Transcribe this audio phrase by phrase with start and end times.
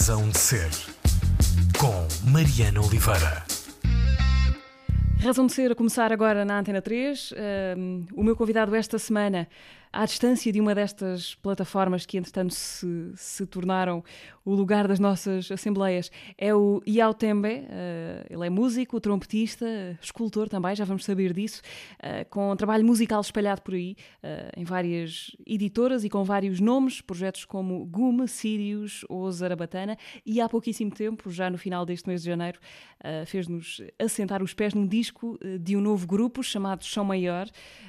[0.00, 0.70] Razão de Ser,
[1.78, 3.44] com Mariana Oliveira.
[5.22, 7.34] Razão de Ser a começar agora na Antena 3.
[7.76, 9.46] Um, o meu convidado esta semana
[9.92, 14.04] à distância de uma destas plataformas que, entretanto, se, se tornaram
[14.44, 17.48] o lugar das nossas assembleias, é o Iau Tembe.
[17.48, 19.66] Uh, ele é músico, trompetista,
[20.00, 21.60] escultor também, já vamos saber disso,
[21.98, 26.58] uh, com um trabalho musical espalhado por aí, uh, em várias editoras e com vários
[26.58, 32.08] nomes, projetos como Gume, Sirius ou Zarabatana, e há pouquíssimo tempo, já no final deste
[32.08, 32.58] mês de janeiro,
[33.26, 37.48] fez-nos assentar os pés num disco de um novo grupo chamado Chão Maior.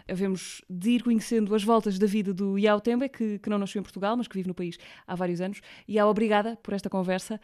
[0.09, 3.79] Havemos de ir conhecendo as voltas da vida do Iau Tembe, que, que não nasceu
[3.79, 4.77] em Portugal, mas que vive no país
[5.07, 5.61] há vários anos.
[5.87, 7.39] Iau, obrigada por esta conversa.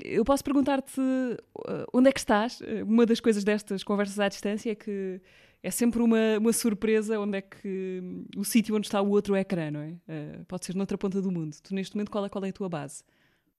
[0.00, 2.60] Eu posso perguntar-te uh, onde é que estás?
[2.86, 5.20] Uma das coisas destas conversas à distância é que
[5.62, 8.00] é sempre uma, uma surpresa onde é que
[8.36, 9.90] o sítio onde está o outro ecrã, não é?
[9.90, 11.56] Uh, pode ser noutra ponta do mundo.
[11.62, 13.02] Tu, neste momento, qual é, qual é a tua base?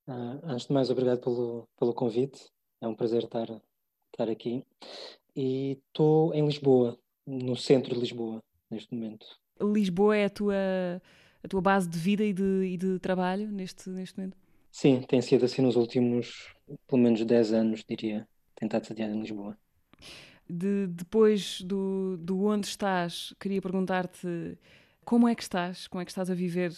[0.07, 2.49] Uh, antes de mais, obrigado pelo, pelo convite.
[2.81, 3.49] É um prazer estar,
[4.11, 4.65] estar aqui.
[5.35, 9.27] E estou em Lisboa, no centro de Lisboa, neste momento.
[9.61, 10.55] Lisboa é a tua,
[11.43, 14.38] a tua base de vida e de, e de trabalho neste, neste momento?
[14.71, 16.53] Sim, tem sido assim nos últimos,
[16.88, 19.57] pelo menos 10 anos, diria, tentado sediar em Lisboa.
[20.49, 24.57] De, depois do, do onde estás, queria perguntar-te
[25.05, 26.71] como é que estás, como é que estás a viver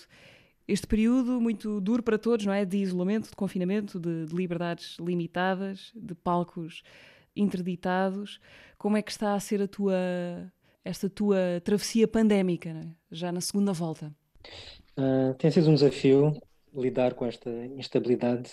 [0.68, 2.64] este período muito duro para todos, não é?
[2.64, 6.84] De isolamento, de confinamento, de, de liberdades limitadas, de palcos
[7.36, 8.40] interditados.
[8.78, 9.98] Como é que está a ser a tua
[10.84, 12.88] esta tua travessia pandémica, é?
[13.12, 14.14] já na segunda volta?
[14.98, 16.36] Uh, tem sido um desafio
[16.74, 18.52] lidar com esta instabilidade.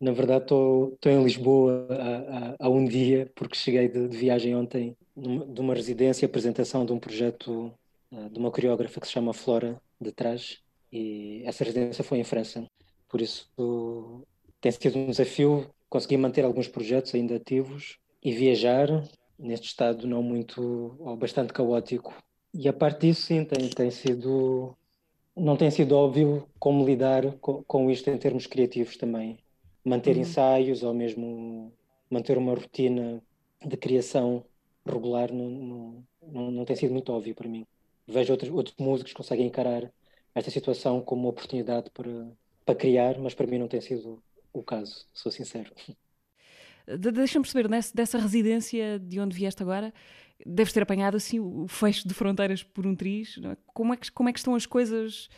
[0.00, 4.54] Na verdade, estou em Lisboa há, há, há, um dia, porque cheguei de, de viagem
[4.54, 7.72] ontem de uma residência, apresentação de um projeto
[8.10, 10.58] uh, de uma coreógrafa que se chama Flora de Trás,
[10.92, 12.66] e essa residência foi em França.
[13.08, 13.48] Por isso,
[14.60, 18.88] tem sido um desafio conseguir manter alguns projetos ainda ativos e viajar
[19.42, 22.14] neste estado não muito, ou bastante caótico.
[22.54, 24.76] E a parte disso, sim, tem, tem sido.
[25.34, 29.38] Não tem sido óbvio como lidar com, com isto em termos criativos também.
[29.84, 30.22] Manter uhum.
[30.22, 31.72] ensaios ou mesmo
[32.10, 33.22] manter uma rotina
[33.64, 34.44] de criação
[34.84, 37.66] regular não, não, não, tem sido muito óbvio para mim.
[38.06, 39.90] Vejo outros, outros músicos que conseguem encarar
[40.34, 42.30] esta situação como uma oportunidade para,
[42.64, 44.22] para criar, mas para mim não tem sido
[44.52, 45.72] o caso, sou sincero.
[46.98, 49.92] Deixa-me perceber, nessa, dessa residência de onde vieste agora,
[50.44, 53.38] deves ter apanhado assim o fecho de fronteiras por um triz.
[53.42, 53.56] É?
[53.66, 55.28] Como, é que, como é que estão as coisas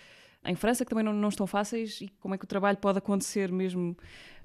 [0.44, 2.98] em França, que também não, não estão fáceis, e como é que o trabalho pode
[2.98, 3.96] acontecer mesmo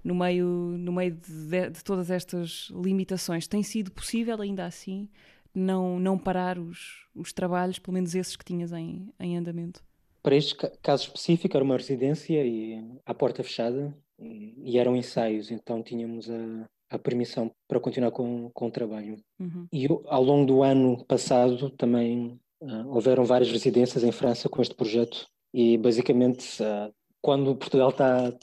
[0.03, 3.47] no meio, no meio de, de todas estas limitações?
[3.47, 5.09] Tem sido possível ainda assim
[5.53, 9.83] não, não parar os, os trabalhos, pelo menos esses que tinhas em, em andamento?
[10.21, 15.49] Para este caso específico, era uma residência e à porta fechada, e, e eram ensaios,
[15.51, 19.17] então tínhamos a, a permissão para continuar com, com o trabalho.
[19.39, 19.67] Uhum.
[19.71, 24.75] E ao longo do ano passado também uh, houveram várias residências em França com este
[24.75, 28.33] projeto e basicamente uh, quando Portugal está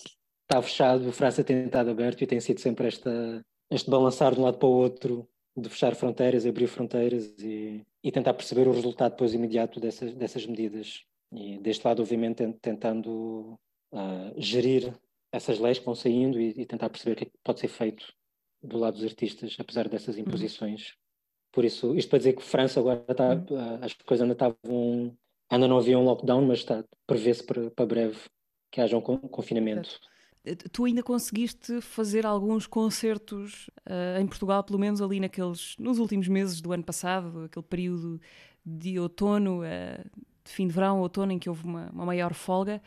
[0.46, 4.40] tá fechado, a França tem estado aberto e tem sido sempre esta, este balançar de
[4.40, 8.72] um lado para o outro de fechar fronteiras, abrir fronteiras e, e tentar perceber o
[8.72, 11.02] resultado depois imediato dessas, dessas medidas.
[11.32, 13.58] E deste lado, obviamente, tentando
[13.92, 14.94] uh, gerir
[15.32, 17.68] essas leis que vão saindo e, e, tentar perceber o que, é que pode ser
[17.68, 18.06] feito
[18.66, 20.22] do lado dos artistas, apesar dessas uhum.
[20.22, 20.88] imposições.
[20.88, 20.96] Uhum.
[21.52, 23.46] Por isso, isto para dizer que França agora está, uhum.
[23.58, 25.16] Ah, as coisas ainda estavam,
[25.48, 28.18] ainda não havia um lockdown, mas está, prevê-se para, para breve
[28.70, 29.98] que haja um confinamento.
[30.70, 36.28] Tu ainda conseguiste fazer alguns concertos uh, em Portugal, pelo menos ali naqueles, nos últimos
[36.28, 38.20] meses do ano passado, aquele período
[38.64, 42.80] de outono, uh, de fim de verão, outono, em que houve uma, uma maior folga.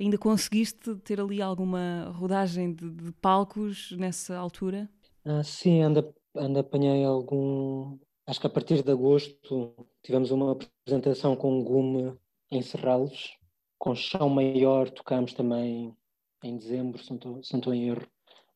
[0.00, 4.88] Ainda conseguiste ter ali alguma rodagem de, de palcos nessa altura?
[5.26, 7.98] Ah, sim, anda, anda apanhei algum.
[8.26, 12.14] Acho que a partir de agosto tivemos uma apresentação com Gume
[12.50, 13.32] em Serralves,
[13.78, 15.96] com Chão Maior tocámos também
[16.42, 18.06] em dezembro, se não estou, em erro,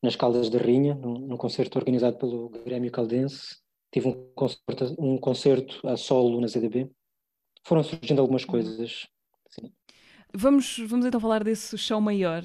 [0.03, 3.57] nas Caldas de Rinha, num, num concerto organizado pelo Grêmio Caldense.
[3.91, 6.91] Tive um concerto, um concerto a solo na ZDB.
[7.65, 8.51] Foram surgindo algumas uhum.
[8.51, 9.09] coisas.
[10.35, 12.43] Vamos, vamos então falar desse chão maior.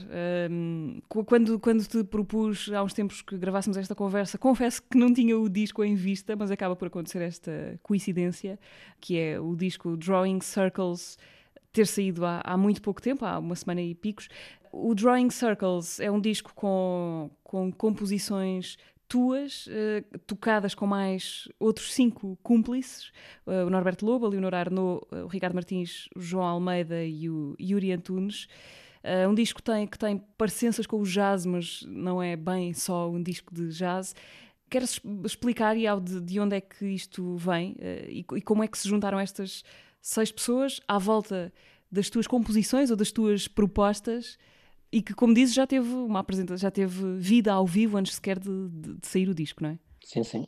[0.50, 5.13] Um, quando, quando te propus há uns tempos que gravássemos esta conversa, confesso que não
[5.13, 8.57] tinha o disco em vista, mas acaba por acontecer esta coincidência,
[9.01, 11.18] que é o disco Drawing Circles
[11.74, 14.29] ter saído há, há muito pouco tempo, há uma semana e picos.
[14.71, 18.77] O Drawing Circles é um disco com, com composições
[19.13, 23.12] tuas, uh, tocadas com mais outros cinco cúmplices,
[23.45, 27.30] uh, o Norberto Lobo, a Leonor Arnaud, uh, o Ricardo Martins, o João Almeida e
[27.30, 28.48] o Yuri Antunes.
[29.04, 33.07] Uh, um disco tem, que tem parecenças com o jazz, mas não é bem só
[33.07, 34.15] um disco de jazz.
[34.68, 37.75] Queres explicar, de, de onde é que isto vem
[38.10, 39.63] e, e, como é que se juntaram estas
[40.01, 41.54] seis pessoas à volta
[41.92, 44.39] das tuas composições ou das tuas propostas
[44.93, 48.37] e que, como dizes, já teve uma apresentação, já teve vida ao vivo antes sequer
[48.37, 49.79] de, de, de sair o disco, não é?
[50.03, 50.45] Sim, sim.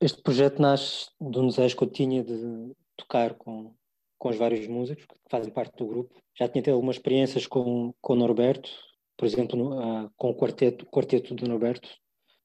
[0.00, 3.74] Este projeto nasce de um desejo que eu tinha de tocar com,
[4.16, 6.14] com os vários músicos que fazem parte do grupo.
[6.34, 8.70] Já tinha tido algumas experiências com, com o Norberto,
[9.14, 11.88] por exemplo, no, uh, com o quarteto, quarteto do Norberto,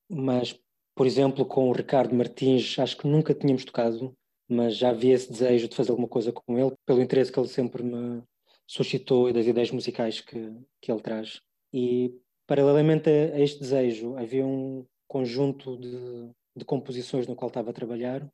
[0.09, 0.53] mas
[0.99, 4.13] por exemplo, com o Ricardo Martins, acho que nunca tínhamos tocado,
[4.49, 7.47] mas já havia esse desejo de fazer alguma coisa com ele, pelo interesse que ele
[7.47, 8.21] sempre me
[8.69, 11.41] suscitou e das ideias musicais que, que ele traz.
[11.73, 12.13] E,
[12.45, 17.73] paralelamente a, a este desejo, havia um conjunto de, de composições no qual estava a
[17.73, 18.31] trabalhar,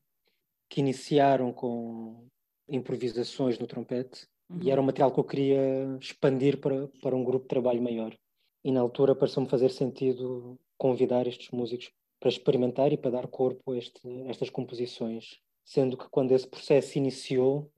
[0.70, 2.28] que iniciaram com
[2.68, 4.60] improvisações no trompete, uhum.
[4.62, 8.14] e era um material que eu queria expandir para, para um grupo de trabalho maior.
[8.62, 13.72] E na altura pareceu-me fazer sentido convidar estes músicos para experimentar e para dar corpo
[13.72, 15.40] a, este, estas composições.
[15.64, 17.72] Sendo que quando esse processo iniciou,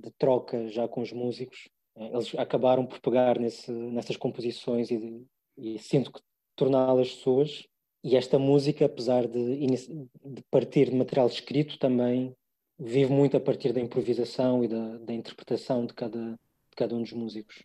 [0.00, 5.26] de troca já com os músicos, uh, eles acabaram por pegar nesse, nessas composições e,
[5.56, 6.20] e sinto que
[6.54, 7.66] torná-las suas.
[8.02, 12.34] E esta música, apesar de, de partir de material escrito, também
[12.78, 17.02] vive muito a partir da improvisação e da, da interpretação de cada, de cada um
[17.02, 17.64] dos músicos.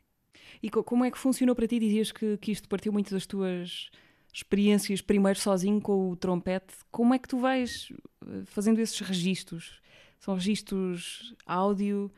[0.63, 1.79] E como é que funcionou para ti?
[1.79, 3.91] Dizias que, que isto partiu muito das tuas
[4.33, 7.91] experiências primeiro sozinho com o trompete, como é que tu vais
[8.25, 9.80] eh, fazendo esses registros?
[10.21, 12.11] São registros áudio,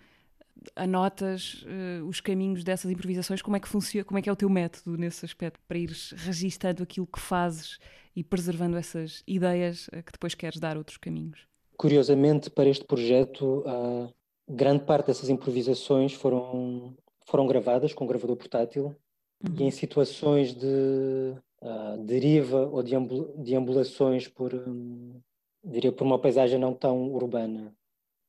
[0.76, 3.42] anotas uh, os caminhos dessas improvisações?
[3.42, 4.04] Como é que funciona?
[4.04, 7.80] Como é que é o teu método nesse aspecto para ires registando aquilo que fazes
[8.16, 11.48] e preservando essas ideias uh, que depois queres dar outros caminhos?
[11.78, 14.14] Curiosamente, para este projeto, uh,
[14.48, 16.94] grande parte dessas improvisações foram
[17.26, 18.96] foram gravadas com um gravador portátil
[19.42, 19.56] uhum.
[19.60, 25.22] e em situações de uh, deriva ou deambulações por, um,
[25.64, 27.74] diria, por uma paisagem não tão urbana.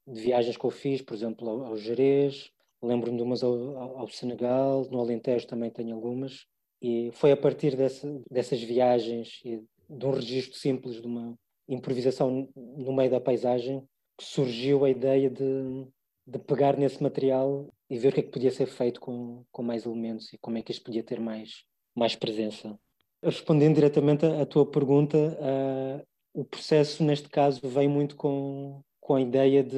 [0.06, 2.50] De viagens que eu fiz, por exemplo, ao, ao Jerez,
[2.82, 6.46] lembro-me de umas ao, ao, Senegal, no Alentejo também tenho algumas,
[6.80, 11.34] e foi a partir dessa, dessas viagens e de um registro simples, de uma
[11.68, 13.82] improvisação no meio da paisagem,
[14.18, 15.86] que surgiu a ideia de,
[16.26, 19.62] de pegar nesse material e ver o que é que podia ser feito com, com
[19.62, 21.64] mais elementos e como é que isto podia ter mais,
[21.94, 22.78] mais presença.
[23.22, 29.20] Respondendo diretamente à tua pergunta, uh, o processo neste caso vem muito com, com a
[29.20, 29.76] ideia de,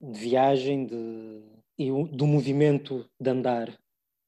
[0.00, 1.40] de viagem de,
[1.78, 3.72] e do movimento de andar,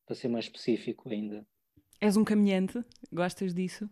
[0.06, 1.44] para ser mais específico ainda.
[2.00, 2.84] És um caminhante?
[3.12, 3.90] Gostas disso?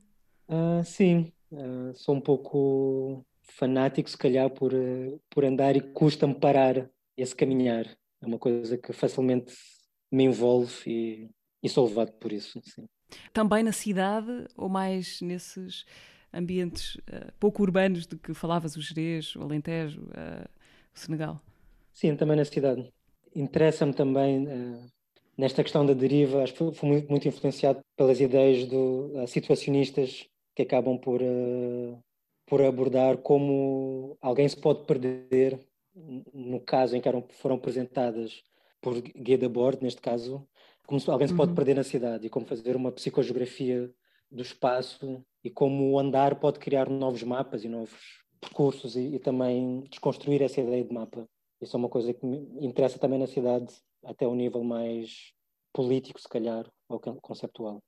[0.48, 4.72] Uh, sim, uh, sou um pouco fanático, se calhar, por,
[5.28, 7.84] por andar e custa-me parar esse caminhar.
[8.22, 9.52] É uma coisa que facilmente
[10.12, 11.30] me envolve e,
[11.60, 12.60] e sou levado por isso.
[12.62, 12.86] Sim.
[13.32, 15.84] Também na cidade ou mais nesses
[16.34, 20.48] ambientes uh, pouco urbanos de que falavas, o Jerez, o Alentejo, uh,
[20.94, 21.40] o Senegal?
[21.92, 22.92] Sim, também na cidade.
[23.34, 24.84] Interessa-me também uh,
[25.36, 30.62] nesta questão da deriva, acho que fui muito, muito influenciado pelas ideias do, situacionistas que
[30.62, 31.20] acabam por,
[32.46, 35.58] por abordar como alguém se pode perder,
[36.32, 38.42] no caso em que eram, foram apresentadas
[38.80, 40.46] por Guia de Bordo, neste caso,
[40.86, 41.56] como se alguém se pode uhum.
[41.56, 43.90] perder na cidade e como fazer uma psicogeografia
[44.30, 49.18] do espaço e como o andar pode criar novos mapas e novos percursos e, e,
[49.18, 51.28] também desconstruir essa ideia de mapa.
[51.60, 53.72] Isso é uma coisa que me interessa também na cidade,
[54.04, 55.32] até um nível mais
[55.72, 57.82] político, se calhar, ou conceptual.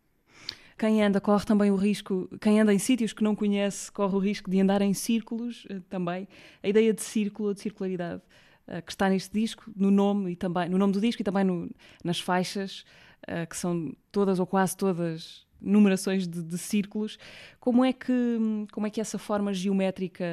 [0.78, 4.18] Quem anda corre também o risco, quem anda em sítios que não conhece, corre o
[4.18, 6.28] risco de andar em círculos eh, também.
[6.62, 8.22] A ideia de círculo, de circularidade,
[8.68, 11.44] uh, que está neste disco, no nome e também no nome do disco e também
[11.44, 11.70] no,
[12.04, 12.84] nas faixas,
[13.22, 17.18] uh, que são todas ou quase todas numerações de, de, círculos.
[17.60, 18.38] Como é que
[18.72, 20.24] como é que essa forma geométrica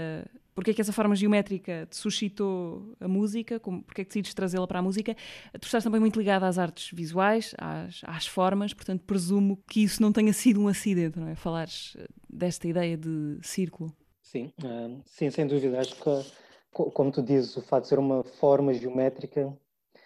[0.56, 3.60] porque é que essa forma geométrica te suscitou a música?
[3.60, 5.16] Como, porque é que decidiste trazê-la para a música?
[5.60, 10.02] Tu estás também muito ligada às artes visuais, às, às formas, portanto presumo que isso
[10.02, 11.36] não tenha sido um acidente, não é?
[11.36, 11.98] Falares
[12.30, 13.92] desta ideia de círculo.
[14.22, 15.80] Sim, uh, sim, sem dúvida.
[15.80, 16.32] Acho que
[16.74, 19.56] como tu dizes, o fato de ser uma forma geométrica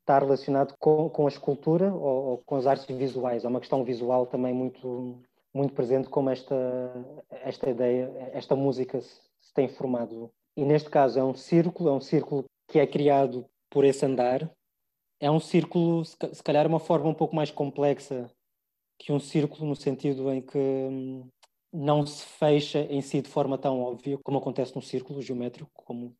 [0.07, 3.43] está relacionado com, com a escultura ou, ou, com as artes visuais.
[3.43, 5.21] É uma questão visual também muito,
[5.53, 6.55] muito presente como esta,
[7.29, 10.31] esta ideia, esta música se, se tem formado.
[10.55, 14.49] E neste caso é um círculo, é um círculo que é criado por esse andar.
[15.19, 18.31] É um círculo, se calhar uma forma um pouco mais complexa
[18.97, 21.27] que um círculo no sentido em que hum,
[21.71, 26.15] não se fecha em si de forma tão óbvia como acontece num círculo geométrico, como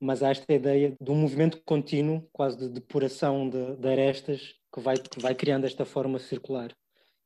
[0.00, 4.80] mas há esta ideia de um movimento contínuo, quase de depuração de, de arestas, que
[4.80, 6.74] vai, que vai criando esta forma circular.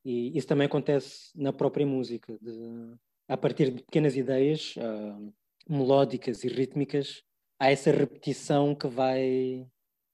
[0.04, 2.94] E isso também acontece na própria música, de,
[3.28, 5.32] a partir de pequenas ideias uh,
[5.68, 7.22] melódicas e rítmicas,
[7.58, 9.66] há essa repetição que vai,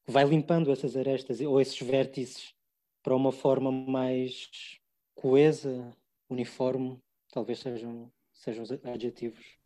[0.05, 2.53] que vai limpando essas arestas ou esses vértices
[3.03, 4.51] para uma forma mais
[5.15, 5.97] coesa,
[6.29, 6.99] uniforme,
[7.33, 9.57] talvez sejam, sejam os adjetivos.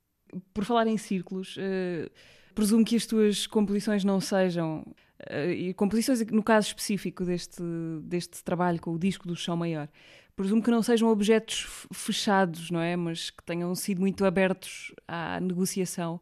[0.55, 2.11] Por falar em círculos, uh,
[2.55, 4.85] presumo que as tuas composições não sejam,
[5.31, 7.63] uh, e composições no caso específico deste,
[8.03, 9.89] deste trabalho com o disco do Chão Maior,
[10.37, 12.97] presumo que não sejam objetos fechados, não é?
[12.97, 16.21] Mas que tenham sido muito abertos à negociação.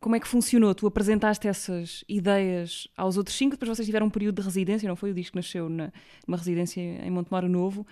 [0.00, 0.74] Como é que funcionou?
[0.74, 4.96] Tu apresentaste essas ideias aos outros cinco, depois vocês tiveram um período de residência, não
[4.96, 5.10] foi?
[5.10, 5.92] O disco nasceu na,
[6.26, 7.86] numa residência em Montemoro Novo.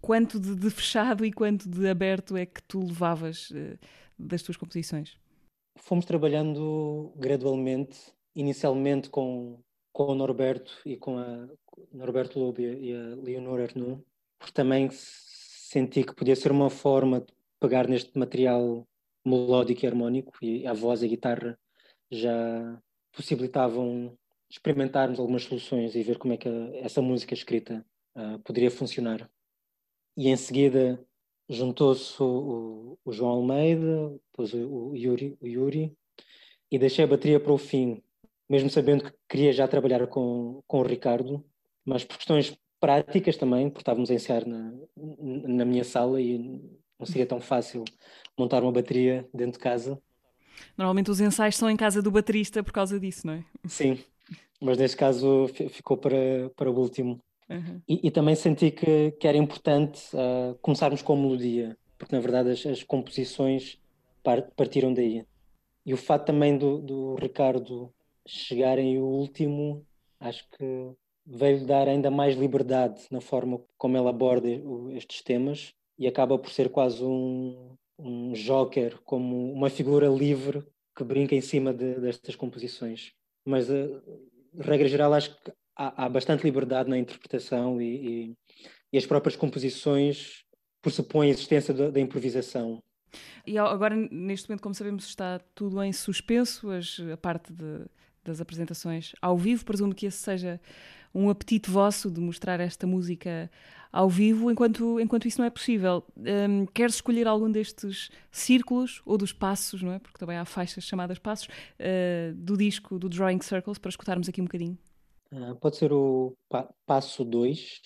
[0.00, 3.78] Quanto de, de, fechado e quanto de aberto é que tu levavas uh,
[4.18, 5.18] das tuas composições?
[5.82, 9.60] Fomos trabalhando gradualmente, inicialmente com,
[9.92, 11.48] com o Norberto e com a
[11.92, 14.04] Norberto Lobo e a Leonor Arnoux,
[14.38, 18.86] porque também senti que podia ser uma forma de pegar neste material
[19.24, 21.58] melódico e harmónico e a voz e a guitarra
[22.10, 22.80] já
[23.12, 24.16] possibilitavam
[24.48, 27.84] experimentarmos algumas soluções e ver como é que essa música escrita
[28.16, 29.30] uh, poderia funcionar.
[30.16, 31.04] E em seguida
[31.50, 35.92] juntou-se o, o, João Almeida, depois o, o, Yuri, o Yuri,
[36.70, 38.00] e deixei a bateria para o fim,
[38.48, 41.44] mesmo sabendo que queria já trabalhar com, com o Ricardo,
[41.84, 47.04] mas por questões práticas também, porque estávamos a ensaiar na, na minha sala e não
[47.04, 47.84] seria tão fácil
[48.38, 50.00] montar uma bateria dentro de casa.
[50.76, 53.44] Normalmente os ensaios são em casa do baterista por causa disso, não é?
[53.66, 53.98] Sim,
[54.60, 57.20] mas neste caso ficou para, para o último.
[57.50, 57.82] Uhum.
[57.88, 62.20] E, e, também senti que, que era importante uh, começarmos com a melodia, porque na
[62.22, 63.76] verdade as, as composições
[64.56, 65.26] partiram daí.
[65.84, 67.92] E o fato também do, do Ricardo
[68.26, 69.84] chegarem o último,
[70.20, 70.92] acho que
[71.26, 74.48] veio dar ainda mais liberdade na forma como ela aborda
[74.92, 80.64] estes temas e acaba por ser quase um, um joker, como uma figura livre
[80.96, 83.12] que brinca em cima de, destas composições.
[83.44, 84.00] Mas, eh,
[84.58, 88.34] regra geral, acho que há, bastante liberdade na interpretação e, e,
[88.92, 90.44] e, as próprias composições
[90.82, 92.82] pressupõem a existência da, da improvisação.
[93.46, 96.68] E agora, neste momento, como sabemos, está tudo em suspenso,
[97.12, 97.86] a parte de,
[98.22, 99.64] das apresentações ao vivo.
[99.64, 100.60] Presumo que esse seja
[101.14, 103.50] um apetite vosso de mostrar esta música
[103.90, 106.04] ao vivo, enquanto, enquanto isso não é possível.
[106.16, 109.98] Um, queres escolher algum destes círculos ou dos passos, não é?
[109.98, 114.40] Porque também há faixas chamadas passos, uh, do disco do Drawing Circles, para escutarmos aqui
[114.40, 114.78] um bocadinho?
[115.32, 117.80] Uh, pode ser o pa passo 2,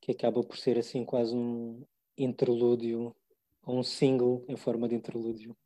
[0.00, 1.82] que acaba por ser assim quase um
[2.16, 3.14] interlúdio,
[3.62, 5.56] ou um single em forma de interlúdio.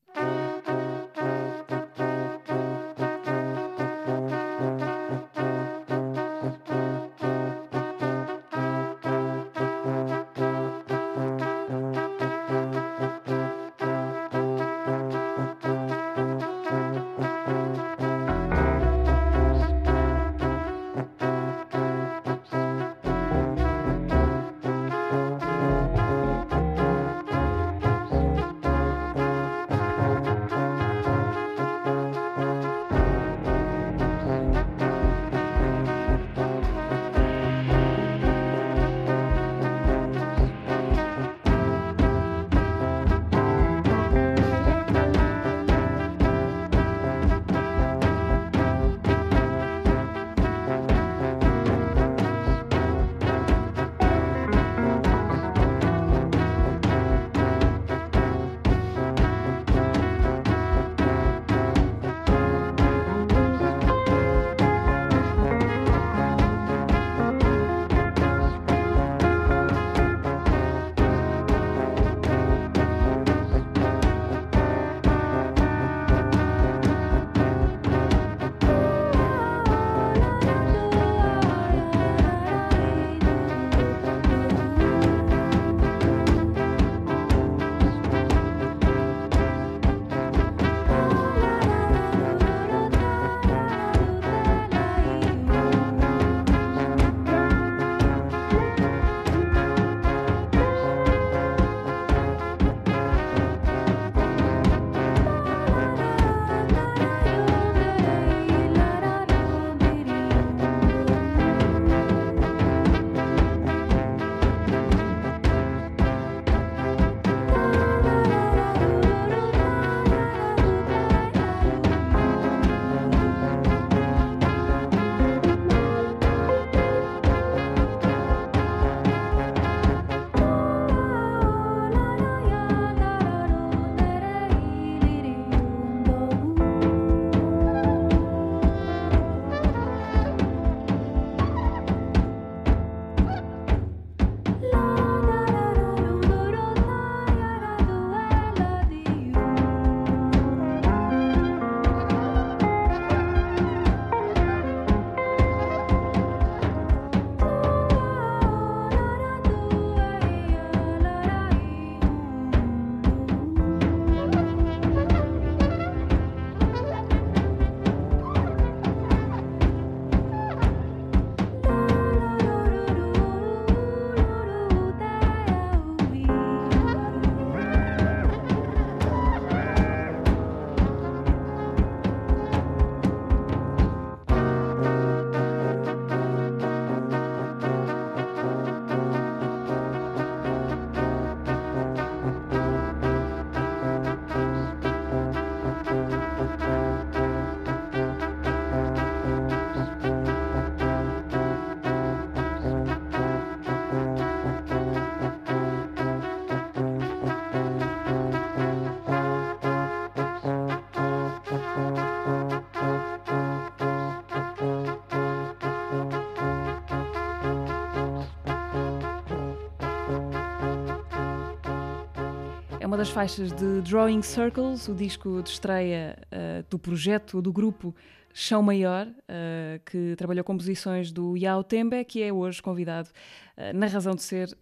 [222.92, 227.96] Uma das faixas de Drawing Circles, o disco de estreia uh, do projeto, do grupo
[228.34, 233.86] Chão Maior, uh, que trabalhou composições do Yao Tembe, que é hoje convidado uh, na
[233.86, 234.54] razão de ser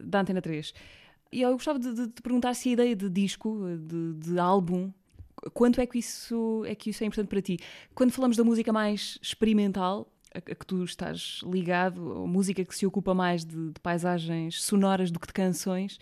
[0.00, 0.72] da Antena 3.
[1.30, 4.90] E eu gostava de, te perguntar se a ideia de disco, de, de álbum,
[5.52, 7.58] quanto é que, isso, é que isso é importante para ti?
[7.94, 12.86] Quando falamos da música mais experimental, a, que tu estás ligado, a música que se
[12.86, 15.98] ocupa mais de, de paisagens sonoras do que de canções,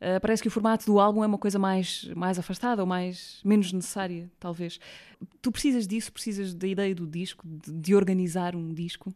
[0.00, 3.40] uh, parece que o formato do álbum é uma coisa mais, mais afastada ou mais,
[3.44, 4.78] menos necessária, talvez.
[5.42, 6.12] Tu precisas disso?
[6.12, 9.12] Precisas da ideia do disco, de, de organizar um disco?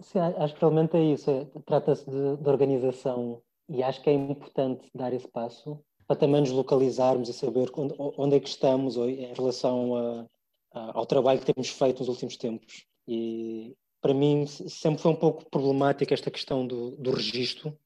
[0.00, 1.30] Sim, acho que realmente é isso.
[1.30, 6.40] É, Trata-se de, de organização e acho que é importante dar esse passo para também
[6.40, 10.26] nos localizarmos e saber onde, onde é que estamos em relação a,
[10.72, 12.86] a, ao trabalho que temos feito nos últimos tempos.
[13.08, 17.76] E para mim sempre foi um pouco problemática esta questão do, do registro,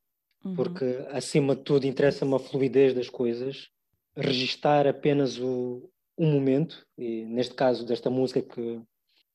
[0.45, 0.55] uhum.
[0.55, 3.71] porque acima de tudo interessa-me a fluidez das coisas,
[4.17, 8.81] registar apenas o, o momento, e neste caso desta música que,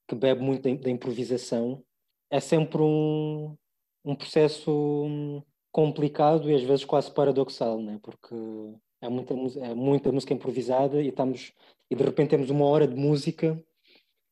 [0.08, 1.84] que bebe muito da, improvisação,
[2.30, 3.56] é sempre um,
[4.04, 8.00] um processo complicado e às vezes quase paradoxal, né?
[8.02, 8.36] porque
[9.02, 11.54] é muita, é muita música improvisada e, estamos,
[11.90, 13.62] e de repente temos uma hora de música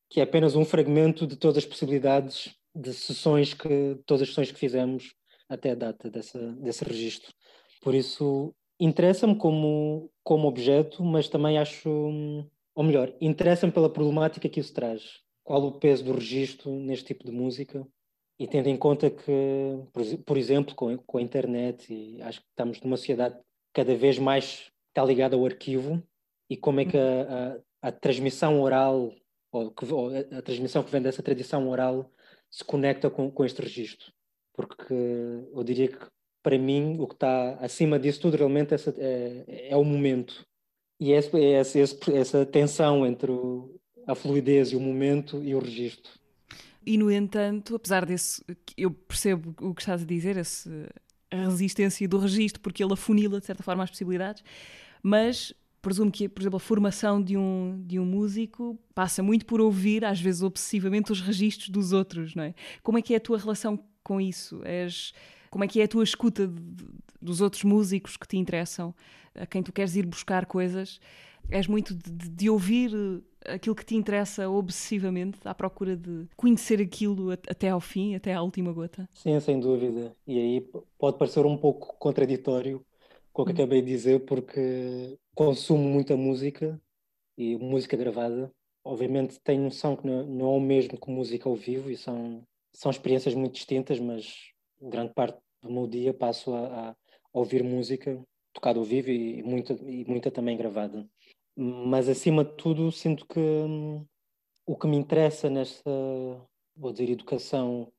[0.10, 4.52] que é apenas um fragmento de todas as possibilidades de sessões que todas as sessões
[4.52, 5.16] que fizemos
[5.54, 7.34] até a data dessa, desse registro.
[7.82, 11.90] Por isso interessa-me como como objeto, mas também acho,
[12.74, 15.22] ou melhor, interessa-me pela problemática que isso traz.
[15.44, 17.86] Qual o peso do registro neste tipo de música?
[18.40, 19.32] E tendo em conta que,
[20.26, 23.38] por exemplo, com, com a internet, e acho que estamos numa sociedade
[23.74, 26.02] cada vez mais está ligada ao arquivo,
[26.50, 29.12] e como é que a, a, a transmissão oral
[29.52, 32.12] ou, que, ou a, a, transmissão que vem dessa tradição oral
[32.50, 34.12] se conecta com, com este registro.
[34.54, 35.98] Porque eu diria que,
[36.42, 40.46] para mim, o que está acima disso tudo realmente é, é, é o momento.
[41.00, 43.76] E é, é essa, tensão entre o,
[44.08, 46.12] a fluidez e o momento e o registro.
[46.86, 48.44] E, no entanto, apesar desse,
[48.78, 50.70] eu percebo o que estás a dizer, esse,
[51.32, 54.44] a resistência do registro, porque ele afunila, de certa forma, as possibilidades,
[55.02, 59.60] mas presumo que, por exemplo, a formação de um, de um músico passa muito por
[59.60, 62.56] ouvir, às vezes obsessivamente, os registros dos outros, não é?
[62.82, 64.62] Como é que é a tua relação com isso?
[64.64, 65.14] És,
[65.50, 66.86] como é que é a tua escuta de, de,
[67.22, 68.94] dos outros músicos que te interessam,
[69.36, 71.00] a quem tu queres ir buscar coisas?
[71.50, 72.92] És muito de, de ouvir
[73.46, 78.42] aquilo que te interessa obsessivamente, à procura de conhecer aquilo até ao fim, até à
[78.42, 79.08] última gota?
[79.14, 80.16] Sim, sem dúvida.
[80.26, 80.62] E aí
[80.98, 82.84] pode parecer um pouco contraditório
[83.32, 83.56] com o que hum.
[83.56, 86.80] acabei de dizer, porque consumo muita música
[87.38, 88.52] e música gravada.
[88.86, 92.46] Obviamente tenho noção que não, não é o mesmo que música ao vivo e são,
[92.74, 94.36] são experiências muito distintas, mas
[94.82, 96.96] grande parte do meu dia passo a, a
[97.32, 98.22] ouvir música
[98.54, 101.08] tocada ao vivo e muita, e muita também gravada.
[101.56, 104.06] Mas acima de tudo sinto que hum,
[104.66, 105.92] o que me interessa nesta,
[106.76, 107.92] vou dizer, educação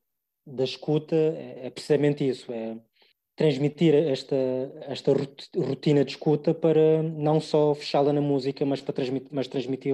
[0.45, 2.77] da escuta é, é precisamente isso, é
[3.35, 4.35] transmitir esta,
[4.87, 5.11] esta
[5.55, 9.93] rotina de escuta para não só fechá-la na música, mas para transmitir,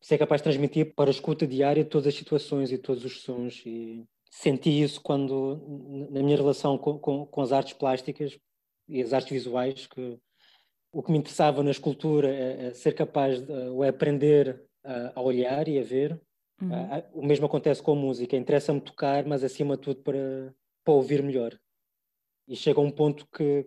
[0.00, 3.62] ser capaz de transmitir para a escuta diária todas as situações e todos os sons.
[3.66, 8.38] E senti isso quando, na minha relação com, com, com as artes plásticas
[8.88, 10.18] e as artes visuais, que
[10.92, 15.20] o que me interessava na escultura é, é ser capaz de ou é aprender a,
[15.20, 16.20] a, olhar e a ver.
[16.60, 16.70] Uhum.
[17.12, 18.36] o mesmo acontece com a música.
[18.36, 21.56] Interessa-me tocar, mas acima de tudo para, para ouvir melhor.
[22.48, 23.64] E chega a um ponto que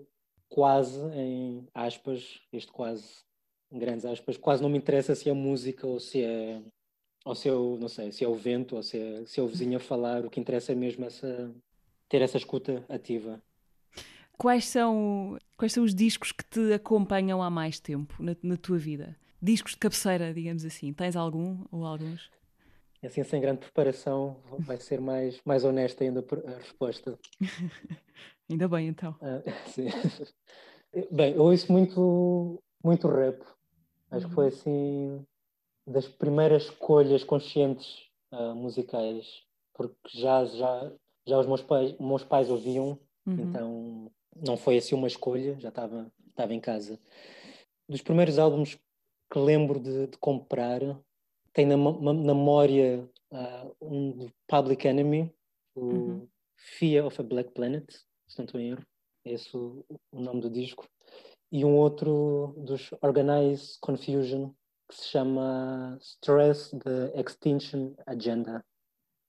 [0.50, 3.24] quase, em aspas, este quase,
[3.72, 6.62] em grandes aspas, quase não me interessa se é música ou se é,
[7.24, 9.44] ou se é o, não sei, se é o vento ou se é, se é
[9.44, 10.26] o vizinho a falar.
[10.26, 11.54] O que interessa é mesmo essa,
[12.10, 13.42] ter essa escuta ativa.
[14.38, 18.78] Quais são, quais são os discos que te acompanham há mais tempo na, na tua
[18.78, 19.16] vida?
[19.42, 20.92] Discos de cabeceira, digamos assim.
[20.94, 22.30] Tens algum ou alguns?
[23.04, 27.18] Assim, sem grande preparação, vai ser mais, mais honesta ainda a resposta.
[28.50, 29.16] Ainda bem, então.
[29.22, 29.88] Ah, sim.
[31.10, 33.42] Bem, eu ouço muito, muito rap.
[34.12, 34.50] Acho que foi uhum.
[34.50, 35.26] assim
[35.88, 39.44] das primeiras escolhas conscientes uh, musicais,
[39.74, 40.92] porque já, já,
[41.26, 43.40] já os meus pais, meus pais ouviam, uhum.
[43.40, 47.00] então não foi assim uma escolha, já estava, estava em casa.
[47.90, 48.78] Dos primeiros álbuns
[49.32, 50.82] que lembro de, de comprar,
[51.54, 55.34] tem na, na memória uh, um do Public Enemy,
[55.74, 56.28] o uhum.
[56.58, 57.90] Fear of a Black Planet,
[58.28, 58.86] se não estou em erro,
[59.26, 60.88] é esse o, o nome do disco,
[61.52, 64.52] e um outro dos Organized Confusion,
[64.88, 68.64] que se chama Stress the Extinction Agenda.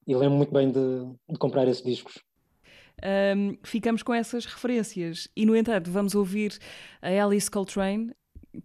[0.07, 2.23] E lembro muito bem de, de comprar esses discos.
[3.37, 5.29] um, ficamos com essas referências.
[5.37, 6.59] E, no entanto, vamos ouvir
[7.01, 8.13] a Alice Coltrane.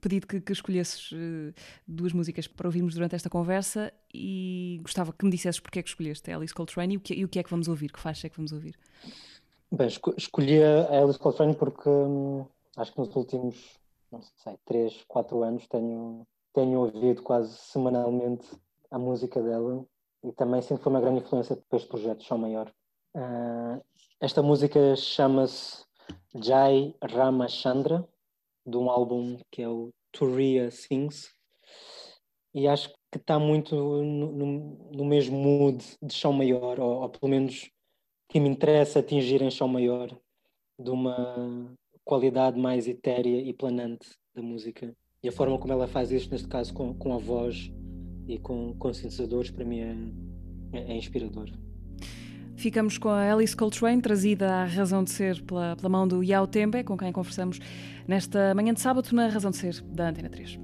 [0.01, 1.53] Pedido que, que escolhesses uh,
[1.87, 5.87] duas músicas para ouvirmos durante esta conversa e gostava que me dissesses porque é que
[5.87, 7.99] escolheste a Alice Coltrane e o que, e o que é que vamos ouvir, que
[7.99, 8.75] faixa é que vamos ouvir.
[9.71, 12.45] Bem, escolhi a Alice Coltrane porque hum,
[12.77, 13.79] acho que nos últimos,
[14.11, 18.47] não sei, 3, 4 anos tenho, tenho ouvido quase semanalmente
[18.89, 19.85] a música dela
[20.23, 22.71] e também sempre foi uma grande influência para este projeto Chão Maior.
[23.15, 23.83] Uh,
[24.21, 25.83] esta música chama-se
[26.35, 28.07] Jai Ramachandra,
[28.65, 31.33] de um álbum que é o Turiya Sings,
[32.53, 37.09] e acho que está muito no, no, no, mesmo mood de Chão Maior, ou, ou,
[37.09, 37.69] pelo menos
[38.29, 40.09] que me interessa atingir em Chão Maior,
[40.79, 41.71] de uma
[42.07, 44.95] qualidade mais etérea e planante da música.
[45.21, 47.69] E a forma como ela faz isto, neste caso com, com a voz
[48.27, 51.49] e com, com sintetizadores, para mim é, é, é inspirador.
[52.55, 56.47] Ficamos com a Alice Coltrane, trazida à razão de ser pela, pela mão do Yao
[56.47, 57.59] Tembe, com quem conversamos
[58.07, 60.57] nesta manhã de sábado na Razão de Ser da Antena 3.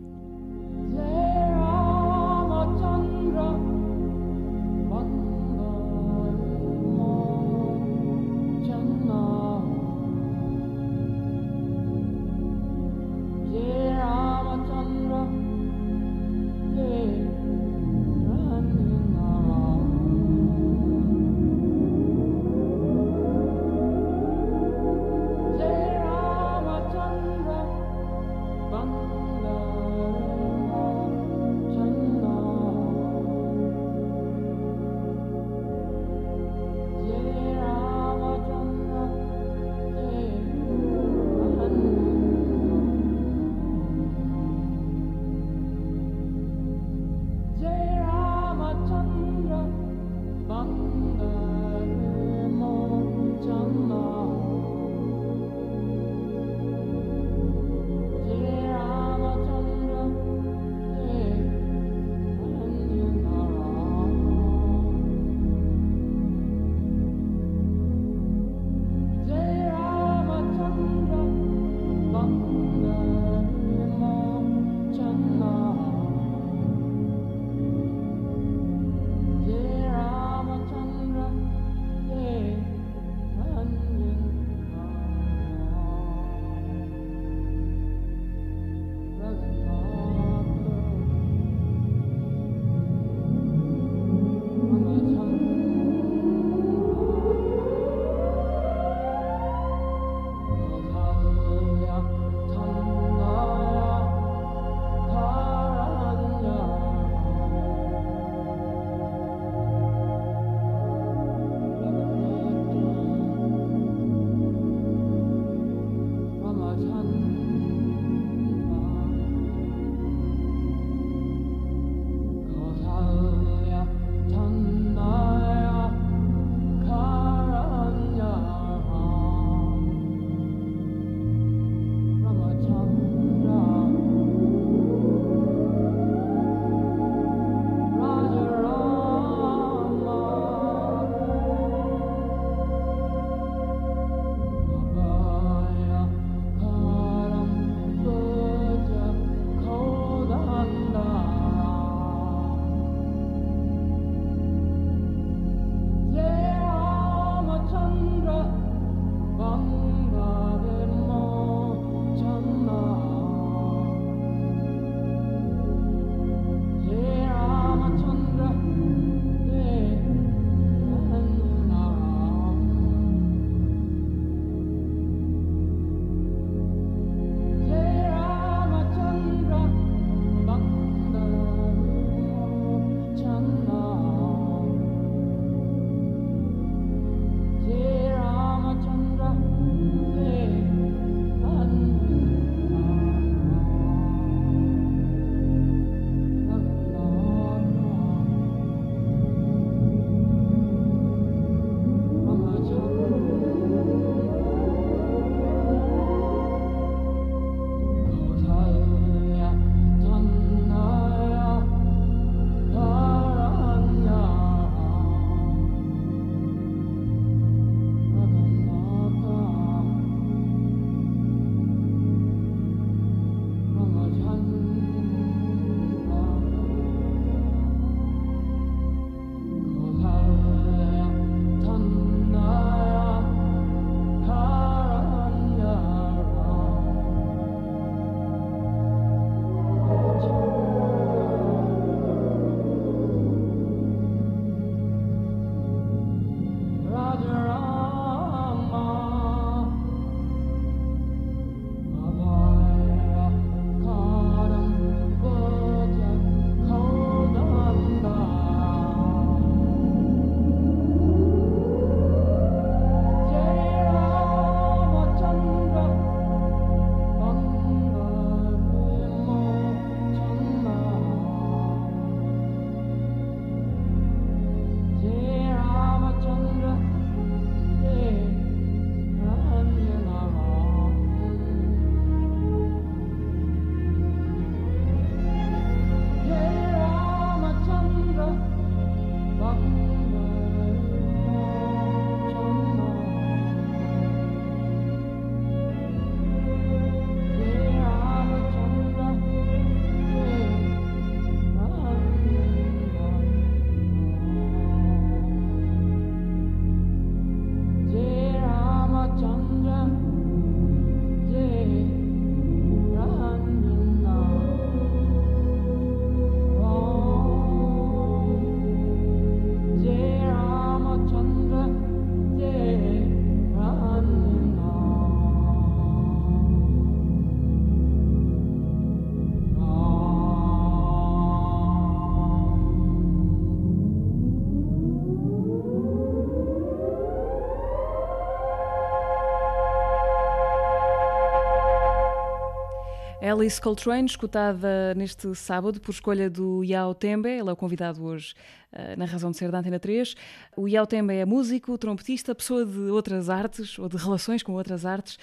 [343.34, 348.36] Alice Coltrane, escutada neste sábado por escolha do Yao Tembe, ele é o convidado hoje
[348.72, 350.16] uh, na Razão de Ser da Antena 3.
[350.56, 354.86] O Yao Tembe é músico, trompetista, pessoa de outras artes ou de relações com outras
[354.86, 355.18] artes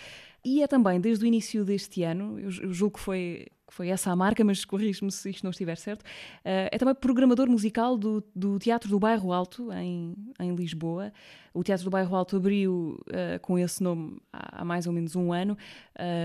[0.44, 4.10] e é também, desde o início deste ano, eu julgo que foi que foi essa
[4.10, 6.02] a marca, mas corrige-me se isto não estiver certo.
[6.02, 11.12] Uh, é também programador musical do, do Teatro do Bairro Alto, em, em Lisboa.
[11.54, 15.14] O Teatro do Bairro Alto abriu uh, com esse nome há, há, mais ou menos
[15.14, 15.56] um ano,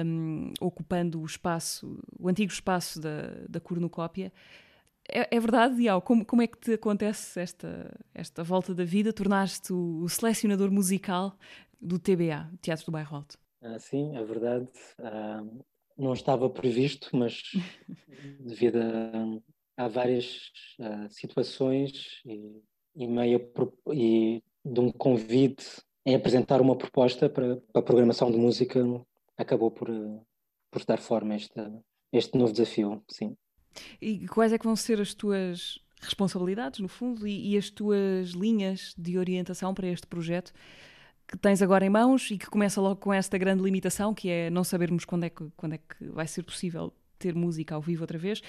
[0.05, 4.33] um, ocupando o espaço, o antigo espaço da, da cornucópia.
[5.07, 9.13] É, é, verdade, Dial, como, como é que te acontece esta, esta volta da vida?
[9.13, 11.37] Tornaste o, o selecionador musical
[11.79, 13.37] do TBA, Teatro do Bairro Alto.
[13.61, 14.67] Ah, sim, é verdade.
[14.99, 15.43] Ah,
[15.97, 17.41] não estava previsto, mas
[18.39, 22.61] devido a, a várias uh, situações e,
[22.95, 23.51] e, meio,
[23.93, 28.79] e de um convite em apresentar uma proposta para, para a programação de música,
[29.37, 29.89] acabou por,
[30.71, 31.61] por dar forma a este,
[32.11, 33.35] este novo desafio, sim.
[34.01, 38.29] E quais é que vão ser as tuas responsabilidades, no fundo, e, e as tuas
[38.29, 40.53] linhas de orientação para este projeto?
[41.27, 44.49] Que tens agora em mãos e que começa logo com esta grande limitação, que é
[44.49, 48.03] não sabermos quando é que, quando é que vai ser possível ter música ao vivo
[48.03, 48.41] outra vez.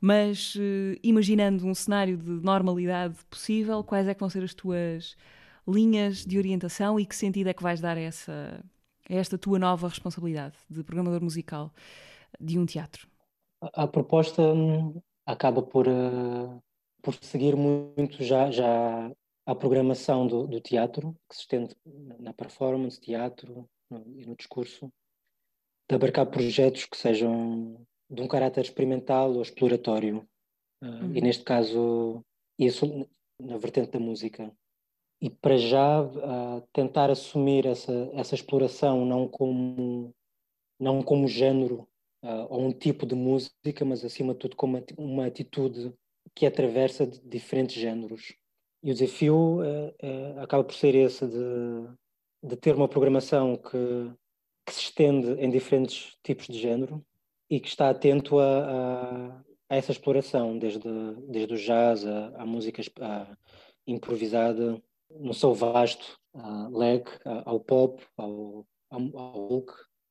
[0.00, 5.16] Mas uh, imaginando um cenário de normalidade possível, quais é que vão ser as tuas
[5.66, 8.64] linhas de orientação e que sentido é que vais dar a, essa,
[9.08, 11.72] a esta tua nova responsabilidade de programador musical
[12.40, 13.06] de um teatro?
[13.60, 16.62] A, a proposta hum, acaba por, uh,
[17.02, 19.10] por seguir muito já, já
[19.46, 21.74] à programação do, do, teatro, que se estende
[22.18, 24.92] na performance, teatro no, e no discurso,
[25.88, 30.28] de abarcar projetos que sejam de um caráter experimental ou exploratório.
[30.82, 31.16] Uh, uhum.
[31.16, 32.24] E neste caso,
[32.58, 33.08] isso
[33.40, 34.52] na vertente da música.
[35.20, 40.12] E para já uh, tentar assumir essa, essa exploração não como,
[40.78, 41.88] não como género
[42.22, 45.94] uh, ou um tipo de música, mas acima de tudo como uma atitude
[46.34, 48.36] que atravessa diferentes géneros.
[48.86, 51.88] E o desafio é, é, acaba por ser esse de,
[52.40, 54.12] de ter uma programação que,
[54.64, 57.04] que, se estende em diferentes tipos de género
[57.50, 60.88] e que está atento a, a, a essa exploração, desde,
[61.26, 62.80] desde o jazz à, música
[63.88, 66.16] improvisada, no seu vasto
[66.70, 67.02] leg,
[67.44, 69.64] ao pop, ao, ao,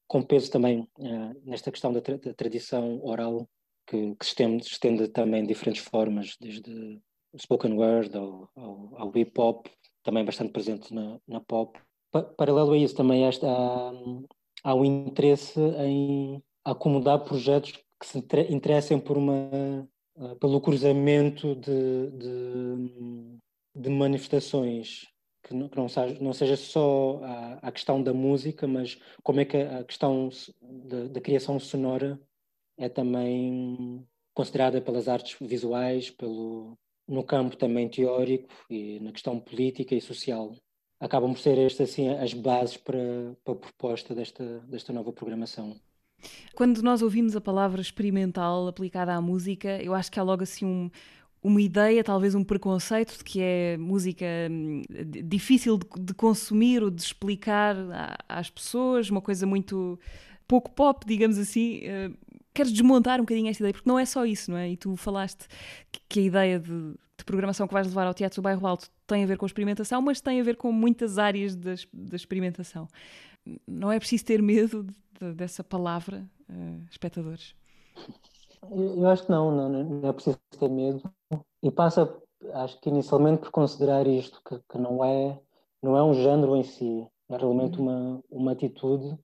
[0.05, 3.47] com peso também uh, nesta questão da, tra da, tradição oral,
[3.87, 6.99] que, que se, estende, estende também diferentes formas, desde
[7.37, 9.67] spoken word, ao, ao, ao hip hop,
[10.03, 11.79] também bastante presente na, na pop.
[12.11, 13.91] Pa paralelo a isso, também esta, há,
[14.63, 18.19] há um interesse em acomodar projetos que se
[18.49, 23.39] interessem por uma, uh, pelo cruzamento de, de,
[23.75, 25.07] de manifestações
[25.45, 29.39] que não, que não, seja, não seja só a, a, questão da música, mas como
[29.39, 30.29] é que a, questão
[31.11, 32.19] da criação sonora
[32.77, 39.95] é também considerada pelas artes visuais, pelo, no campo também teórico e na questão política
[39.95, 40.55] e social.
[40.99, 45.75] Acabam por ser estas assim as bases para, para a proposta desta, desta nova programação.
[46.55, 50.65] Quando nós ouvimos a palavra experimental aplicada à música, eu acho que há logo assim
[50.65, 50.89] um,
[51.43, 54.81] uma ideia, talvez um preconceito de que é música hum,
[55.25, 57.75] difícil de, de consumir ou de explicar
[58.27, 59.99] às pessoas, uma coisa muito
[60.47, 61.81] pouco pop, digamos assim.
[62.55, 64.69] Queres desmontar um bocadinho esta ideia, porque não é só isso, não é?
[64.69, 65.45] E tu falaste
[65.91, 68.89] que, que a ideia de, de, programação que vais levar ao Teatro do Bairro Alto
[69.05, 72.15] tem a ver com a experimentação, mas tem a ver com muitas áreas da, da
[72.15, 72.87] experimentação.
[73.67, 74.87] Não é preciso ter medo
[75.19, 77.53] de, dessa palavra, uh, espectadores?
[78.71, 81.03] Eu, eu, acho que não, não, não é preciso ter medo.
[81.61, 82.09] E passa,
[82.53, 85.37] acho que inicialmente por considerar isto, que, que não, é,
[85.83, 87.85] não é um género em si, é realmente uhum.
[87.85, 89.17] uma, uma atitude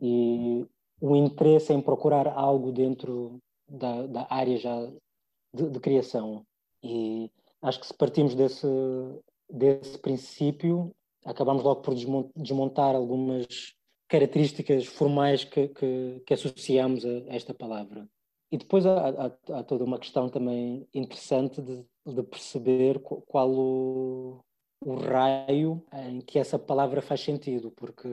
[0.00, 0.66] e
[1.00, 4.86] o interesse em procurar algo dentro da, da área já
[5.54, 6.44] de, de, criação.
[6.82, 7.30] E
[7.62, 8.66] acho que se partimos desse,
[9.50, 11.94] desse princípio, acabamos logo por
[12.36, 13.46] desmontar algumas
[14.08, 18.08] características formais que, que, que associamos a, esta palavra.
[18.50, 24.40] E depois há, há, há, toda uma questão também interessante de, de perceber qual o,
[24.80, 28.08] o raio em que essa palavra faz sentido, porque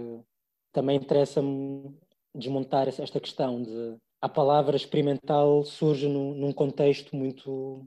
[0.74, 1.96] também interessa-me
[2.36, 7.86] desmontar esta questão de a palavra experimental surge num, num contexto muito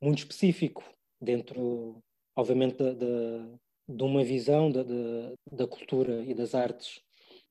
[0.00, 0.82] muito específico
[1.20, 1.98] dentro
[2.36, 4.82] obviamente de, uma visão da,
[5.50, 7.00] da cultura e das artes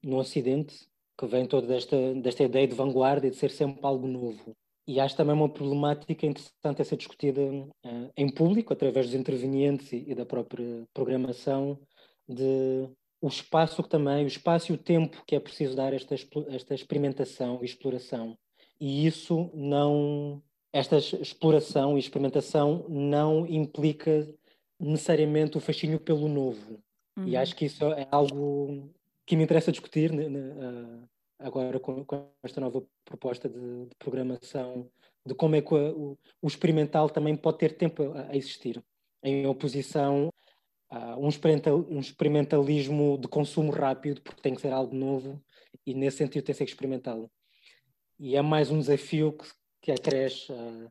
[0.04, 4.08] no Ocidente que vem toda desta, desta ideia de vanguarda e de ser sempre algo
[4.08, 4.56] novo.
[4.88, 9.92] E acho também uma problemática interessante a ser discutida uh, em público, através dos intervenientes
[9.92, 11.80] e, e, da própria programação,
[12.28, 12.88] de
[13.22, 16.16] o espaço que também, o espaço e o tempo que é preciso dar esta,
[16.50, 18.38] esta experimentação e exploração.
[18.80, 20.42] e isso não
[20.76, 24.28] esta exploração e experimentação não implica
[24.78, 26.84] necessariamente o fascínio pelo novo.
[27.18, 27.30] Uhum.
[27.30, 28.90] E acho que isso é algo
[29.26, 30.28] que me interessa discutir né,
[31.40, 34.90] agora com, com, esta nova proposta de, de, programação,
[35.26, 38.84] de como é que o, o experimental também pode ter tempo a, a existir,
[39.24, 40.30] em oposição
[40.96, 41.28] a um,
[41.90, 45.42] um experimentalismo de consumo rápido, porque tem que ser algo novo,
[45.86, 47.30] e nesse sentido tem que ser experimental.
[48.18, 49.46] E é mais um desafio que,
[49.82, 50.90] que acresce uh,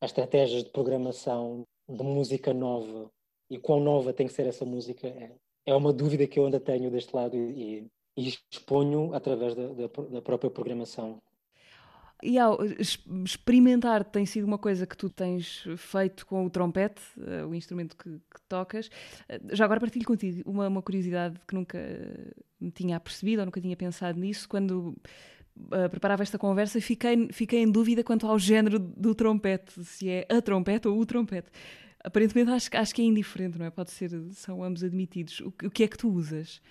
[0.00, 3.10] as estratégias de programação de música nova.
[3.50, 5.34] E quão nova tem que ser essa música é,
[5.66, 9.86] é uma dúvida que eu ainda tenho deste lado e, e exponho através da, da,
[9.86, 11.20] da própria programação.
[12.22, 12.58] E ao
[13.24, 17.96] experimentar tem sido uma coisa que tu tens feito com o trompete, uh, o instrumento
[17.96, 18.86] que, que tocas.
[19.28, 21.78] Uh, já agora partilho contigo uma, uma, curiosidade que nunca
[22.60, 24.48] me tinha apercebido ou nunca tinha pensado nisso.
[24.48, 24.96] Quando
[25.56, 30.24] uh, preparava esta conversa, fiquei, fiquei em dúvida quanto ao género do trompete, se é
[30.30, 31.50] a trompete ou o trompete.
[32.04, 33.70] Aparentemente acho, acho que é indiferente, não é?
[33.70, 35.40] Pode ser, são ambos admitidos.
[35.40, 36.62] O, o que é que tu usas?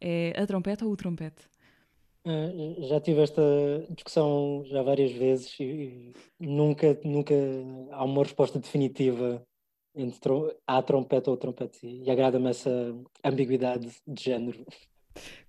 [0.00, 1.51] É a trompete ou o trompete?
[2.24, 3.42] Uh, já tive esta
[3.90, 7.34] discussão já várias vezes e, nunca, nunca
[7.90, 9.42] há uma resposta definitiva
[9.94, 12.70] entre trom a trompete ou trompete e agrada-me essa
[13.24, 14.64] ambiguidade de género.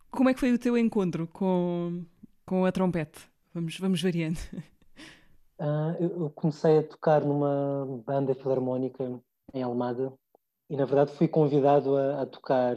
[0.09, 2.03] Como é que foi o teu encontro com,
[2.45, 3.21] com a trompete?
[3.53, 4.39] Vamos, vamos variando.
[5.59, 9.21] Uh, eu comecei a tocar numa banda filarmónica
[9.53, 10.11] em Almada
[10.69, 12.75] e, na verdade, fui convidado a, a tocar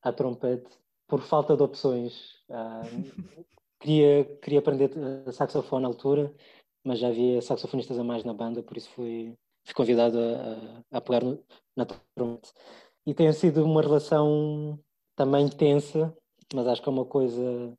[0.00, 0.70] a trompete
[1.08, 2.35] por falta de opções.
[2.48, 3.36] Uh,
[3.80, 4.90] queria, queria aprender
[5.32, 6.32] saxofone na altura,
[6.84, 9.34] mas já havia saxofonistas a mais na banda, por isso fui,
[9.64, 11.42] fui convidado a, a pegar no,
[11.76, 12.52] na trompete.
[13.06, 14.78] E tem sido uma relação
[15.14, 16.16] também tensa,
[16.54, 17.72] mas acho que é uma coisa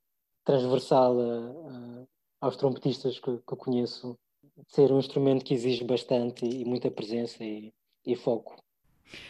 [0.44, 2.08] transversal a, a
[2.40, 4.18] aos trompetistas que, que eu conheço,
[4.68, 7.74] ser um instrumento que exige bastante e, muita presença e,
[8.06, 8.56] e foco.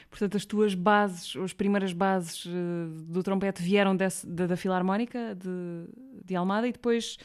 [0.10, 2.50] Portanto, as tuas bases, as primeiras bases uh,
[3.08, 5.88] do trompete vieram desse, da, da Filarmónica de,
[6.26, 7.18] de, Almada e depois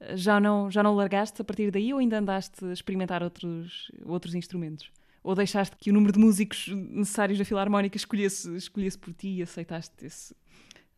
[0.00, 3.90] uh, já não, já não largaste a partir daí ou ainda andaste a experimentar outros,
[4.04, 4.90] outros instrumentos?
[5.22, 9.42] Ou deixaste que o número de músicos necessários da Filarmónica escolhesse, escolhesse por ti e
[9.42, 10.34] aceitaste, esse,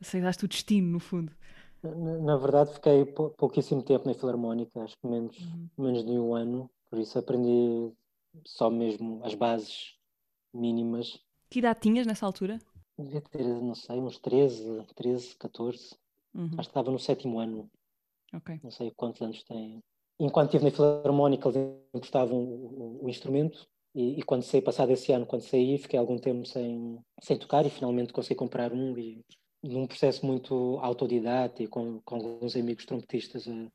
[0.01, 1.33] aceitaste o destino, no fundo?
[1.83, 5.69] Na, verdade, fiquei pouquíssimo tempo na Filarmónica, acho que menos, uhum.
[5.77, 7.93] menos de um ano, por isso aprendi
[8.45, 9.97] só mesmo as bases
[10.53, 11.19] mínimas.
[11.51, 12.59] Que idade tinhas nessa altura?
[12.99, 15.97] Devia ter, não sei, uns 13, 13, 14.
[16.35, 16.47] Uhum.
[16.47, 17.71] Acho que estava no sétimo ano.
[18.35, 18.61] Okay.
[18.63, 19.83] Não sei quantos anos tem.
[20.19, 24.91] Enquanto estive na Filarmónica, eles emprestavam o, o, o instrumento e, e, quando saí, passado
[24.91, 28.97] esse ano, quando saí, fiquei algum tempo sem, sem tocar e finalmente consegui comprar um
[28.97, 29.23] e
[29.63, 33.71] num processo muito autodidata e com, com alguns amigos trompetistas a,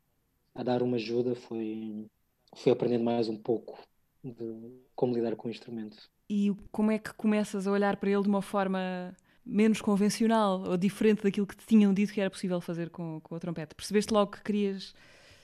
[0.55, 2.07] a, dar uma ajuda, foi,
[2.55, 3.79] fui aprendendo mais um pouco
[4.23, 5.97] de como lidar com o instrumento.
[6.29, 9.15] E como é que começas a olhar para ele de uma forma
[9.45, 13.35] menos convencional ou diferente daquilo que te tinham dito que era possível fazer com, com
[13.35, 13.75] a trompete?
[13.75, 14.93] Percebeste logo que querias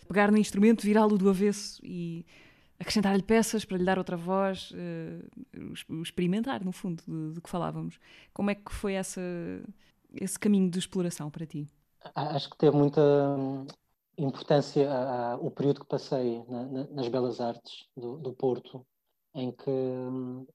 [0.08, 2.26] pegar no instrumento, virá-lo do avesso e
[2.80, 7.02] acrescentar-lhe peças para lhe dar outra voz, uh, experimentar, no fundo,
[7.34, 7.98] de, que falávamos.
[8.34, 9.22] Como é que foi essa
[10.16, 11.68] esse caminho de exploração para ti?
[12.16, 13.66] Acho que teve muita hum,
[14.18, 18.86] importância a, a, o período que passei na, na, nas Belas Artes do, do Porto,
[19.34, 20.46] em que hum,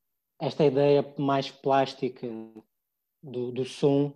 [0.41, 2.27] esta ideia mais plástica
[3.23, 4.15] do, do som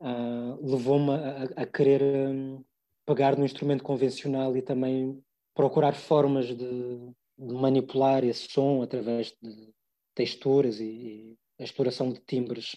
[0.00, 2.64] uh, levou-me a, a, querer um,
[3.06, 5.22] pegar no instrumento convencional e também
[5.54, 9.72] procurar formas de, de manipular esse som através de
[10.14, 12.76] texturas e, e a exploração de timbres.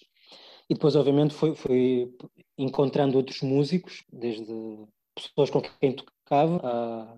[0.69, 2.15] E depois, obviamente, fui, fui
[2.57, 4.45] encontrando outros músicos, desde
[5.15, 7.17] pessoas com quem tocava, a,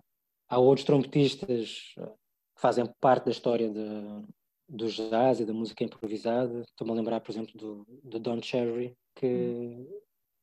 [0.55, 4.25] a outros trompetistas que fazem parte da história de,
[4.67, 6.61] do jazz e da música improvisada.
[6.61, 9.87] Estou-me a lembrar, por exemplo, do, do Don Cherry, que,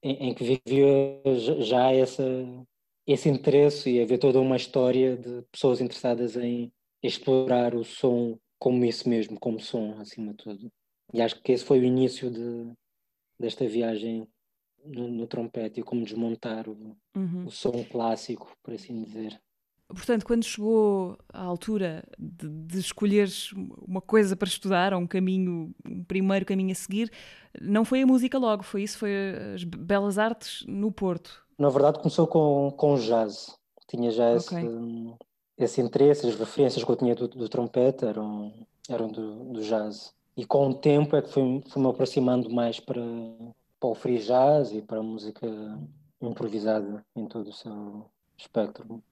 [0.03, 1.21] em, em, que vivia
[1.61, 2.25] já essa,
[3.07, 8.85] esse interesse e haver toda uma história de pessoas interessadas em explorar o som como
[8.85, 10.73] isso mesmo, como som, acima de tudo.
[11.13, 12.73] E acho que esse foi o início de,
[13.39, 14.27] desta viagem
[14.85, 17.47] no, no trompete e como desmontar o, uhum.
[17.47, 19.41] o som clássico, por assim dizer.
[19.95, 23.53] Portanto, quando chegou a altura de, de escolheres
[23.87, 27.11] uma coisa para estudar, ou um caminho, um primeiro caminho a seguir,
[27.61, 29.13] não foi a música logo, foi isso, foi
[29.55, 31.45] as belas artes no Porto.
[31.59, 33.57] Na verdade, começou com, com jazz.
[33.87, 34.69] Tinha já esse, okay.
[35.59, 38.53] esse interesse, as referências que eu tinha do, do trompete eram,
[38.89, 40.15] eram do, do jazz.
[40.37, 43.03] E com o tempo é que fui-me fui aproximando mais para,
[43.79, 45.47] para o free jazz e para a música
[46.23, 48.07] improvisada em todo o seu
[48.39, 49.03] espectro.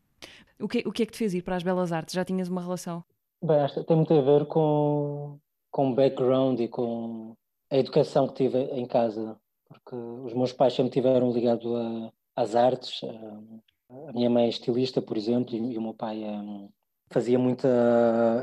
[0.60, 2.14] O que, o que é que te fez ir para as Belas Artes?
[2.14, 3.02] Já tinhas uma relação?
[3.42, 5.38] Bem, acho que tem muito a ver com,
[5.70, 7.34] com o background e com
[7.70, 12.54] a educação que tive em casa, porque os meus pais sempre tiveram ligado a, às
[12.54, 13.00] artes.
[13.04, 16.68] A, a minha mãe é estilista, por exemplo, e, o meu pai é,
[17.10, 17.68] fazia muita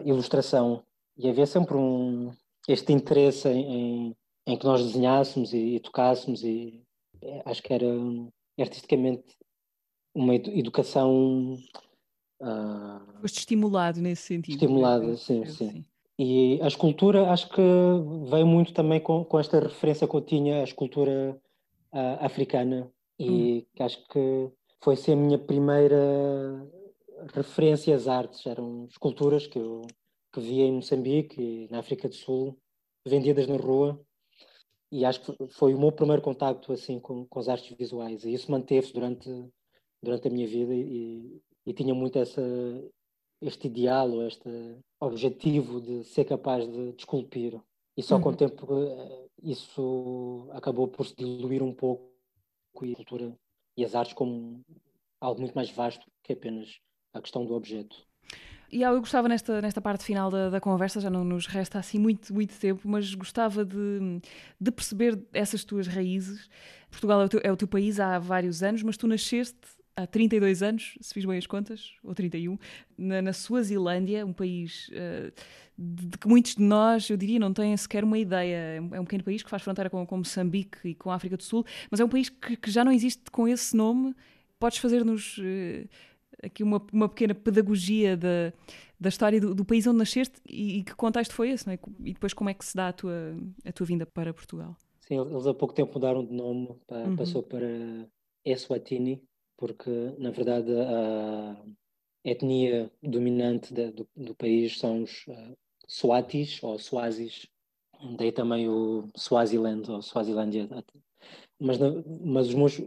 [0.03, 0.84] ilustração.
[1.15, 2.32] E havia sempre um,
[2.67, 3.61] este interesse em,
[4.09, 4.15] em,
[4.47, 6.82] em que nós desenhássemos e, e tocássemos, e
[7.21, 7.86] é, acho que era
[8.59, 9.36] artisticamente
[10.18, 11.57] uma educação.
[12.41, 14.55] Uh, Foste estimulado nesse sentido.
[14.55, 15.86] Estimulado, sim, sim, sim.
[16.20, 17.61] E a escultura acho que
[18.30, 21.39] veio muito também com, com esta referência que eu tinha, a escultura
[21.93, 23.84] uh, africana, e hum.
[23.84, 24.49] acho que
[24.84, 26.68] foi ser a minha primeira
[27.34, 28.45] referência às artes.
[28.45, 29.84] Eram esculturas que eu
[30.34, 32.57] que via em Moçambique e na África do Sul,
[33.05, 33.99] vendidas na rua,
[34.91, 38.34] e acho que foi o meu primeiro contacto assim com, com as artes visuais, e
[38.34, 39.30] isso manteve-se durante,
[40.01, 42.41] durante a minha vida e, e tinha muito essa,
[43.41, 44.49] este ideal ou este
[44.99, 47.59] objetivo de ser capaz de, de esculpir.
[47.95, 48.21] E só uhum.
[48.21, 52.11] com o tempo eh, isso acabou por se diluir um pouco
[52.83, 53.35] e a cultura
[53.75, 54.63] e as artes como
[55.19, 56.79] algo muito mais vasto que apenas
[57.13, 58.05] a questão do objeto.
[58.71, 61.97] E eu gostava nesta, nesta parte final da, da, conversa, já não nos resta assim
[61.97, 64.19] muito, muito tempo, mas gostava de,
[64.59, 66.49] de perceber essas tuas raízes.
[66.91, 69.57] Portugal é o, teu, é o teu país há vários anos, mas tu nasceste
[69.97, 72.57] há 32 anos, se fiz bem as contas, ou 31,
[72.97, 75.33] na, na Suazilândia, um país uh,
[75.77, 78.77] de que muitos de nós, eu diria, não têm sequer uma ideia.
[78.77, 81.35] É um é pequeno país que faz fronteira com, com Moçambique e com a África
[81.35, 84.15] do Sul, mas é um país que, que já não existe com esse nome.
[84.59, 85.89] Podes fazer-nos uh,
[86.43, 88.53] aqui uma, uma pequena pedagogia da,
[88.99, 91.79] da história do, do país onde nasceste e, e, que contexto foi esse, não é?
[92.03, 93.35] E depois como é que se dá a tua,
[93.65, 94.75] a tua vinda para Portugal?
[94.99, 97.15] Sim, eles há pouco tempo mudaram de nome, uhum.
[97.15, 97.67] passou para
[98.43, 99.23] Eswatini,
[99.57, 101.57] porque na verdade a
[102.23, 107.47] etnia dominante de, do, do, país são os uh, Swatis ou Swazis,
[108.17, 110.67] daí também o Swaziland ou Swazilândia
[111.59, 111.77] mas,
[112.21, 112.81] mas os meus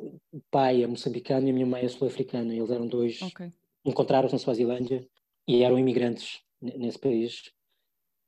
[0.50, 2.54] pai é moçambicano e a minha mãe é sul-africana.
[2.54, 3.52] Eles eram dois, okay.
[3.84, 5.06] encontraram-se na Suazilândia
[5.46, 7.52] e eram imigrantes nesse país.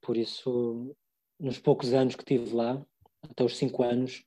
[0.01, 0.95] Por isso,
[1.38, 2.84] nos poucos anos que tive lá,
[3.22, 4.24] até os cinco anos,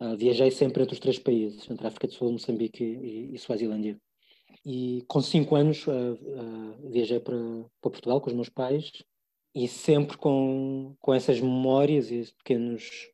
[0.00, 4.00] uh, viajei sempre entre os três países, entre África do Sul, Moçambique e, e Suazilândia.
[4.64, 7.36] E com cinco anos uh, uh, viajei para,
[7.80, 8.90] para Portugal com os meus pais
[9.54, 13.08] e sempre com, com essas memórias e esses pequenos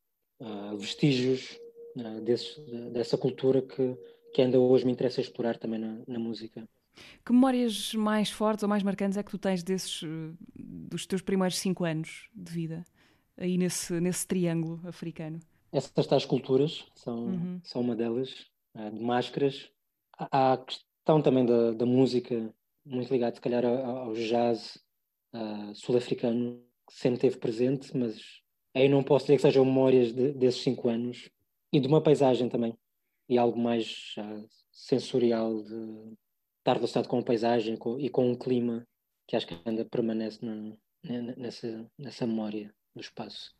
[0.77, 1.59] vestígios
[2.93, 3.97] dessa cultura que,
[4.35, 6.69] que ainda hoje me interessa explorar também na, na, música.
[7.25, 10.03] Que memórias mais fortes ou mais marcantes é que tu tens desses,
[10.55, 12.85] dos teus primeiros cinco anos de vida,
[13.35, 15.41] aí nesse, nesse triângulo africano?
[15.77, 17.61] Essas tais culturas são, uhum.
[17.63, 19.71] são uma delas, uh, de máscaras.
[20.17, 22.51] Há a questão também da, da música,
[22.83, 24.83] muito ligada, se calhar, ao, ao jazz
[25.35, 28.41] uh, sul-africano, que sempre esteve presente, mas
[28.75, 31.29] aí não posso dizer que sejam memórias de, desses cinco anos,
[31.71, 32.75] e de uma paisagem também.
[33.29, 36.17] E algo mais uh, sensorial, de
[36.61, 38.89] estar relacionado com a paisagem com, e com o clima,
[39.29, 40.75] que acho que ainda permanece na,
[41.37, 43.55] nessa, nessa memória do espaço.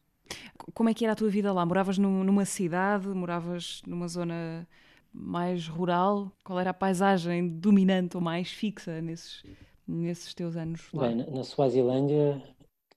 [0.75, 1.65] Como é que era a tua vida lá?
[1.65, 3.09] Moravas num, numa cidade?
[3.09, 4.67] Moravas numa zona
[5.13, 6.31] mais rural?
[6.45, 9.43] Qual era a paisagem dominante ou mais fixa nesses,
[9.87, 11.09] nesses teus anos lá?
[11.09, 12.43] Bem, na, Suazilândia,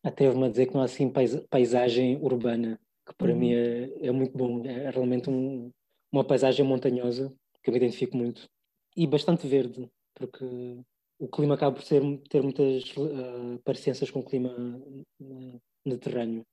[0.03, 1.11] atrevo-me a dizer que não há assim
[1.49, 3.39] paisagem urbana que para uhum.
[3.39, 4.63] mim é, é, muito bom.
[4.65, 5.71] É realmente um,
[6.11, 8.47] uma paisagem montanhosa que eu me identifico muito
[8.95, 10.45] e bastante verde, porque
[11.17, 14.49] o clima acaba por ser, ter muitas uh, parecenças com o clima
[15.21, 16.45] uh, mediterrâneo.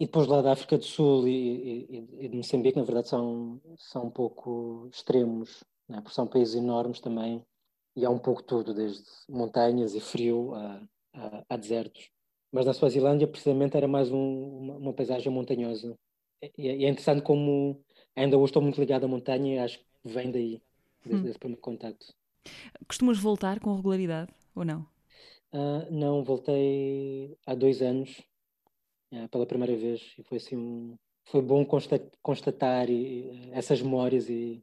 [0.00, 3.60] E depois lá da África do Sul e, e, e, de Moçambique, na verdade, são,
[3.76, 6.00] são um pouco extremos, né?
[6.00, 7.44] porque são países enormes também,
[7.94, 10.82] e há um pouco tudo, desde montanhas e frio a,
[11.14, 12.10] a, a desertos.
[12.50, 15.96] Mas na Suazilândia, precisamente, era mais um, uma, uma, paisagem montanhosa.
[16.58, 17.82] E, é interessante como
[18.16, 20.62] ainda hoje estou muito ligado à montanha e acho que vem daí,
[21.04, 21.22] desse, hum.
[21.22, 22.06] desse primeiro contacto.
[22.86, 24.80] Costumas voltar com regularidade ou não?
[25.52, 28.22] Uh, não, voltei há dois anos,
[29.12, 30.96] uh, pela primeira vez, e foi assim um,
[31.26, 31.64] foi bom
[32.22, 34.62] constatar e, essas memórias e,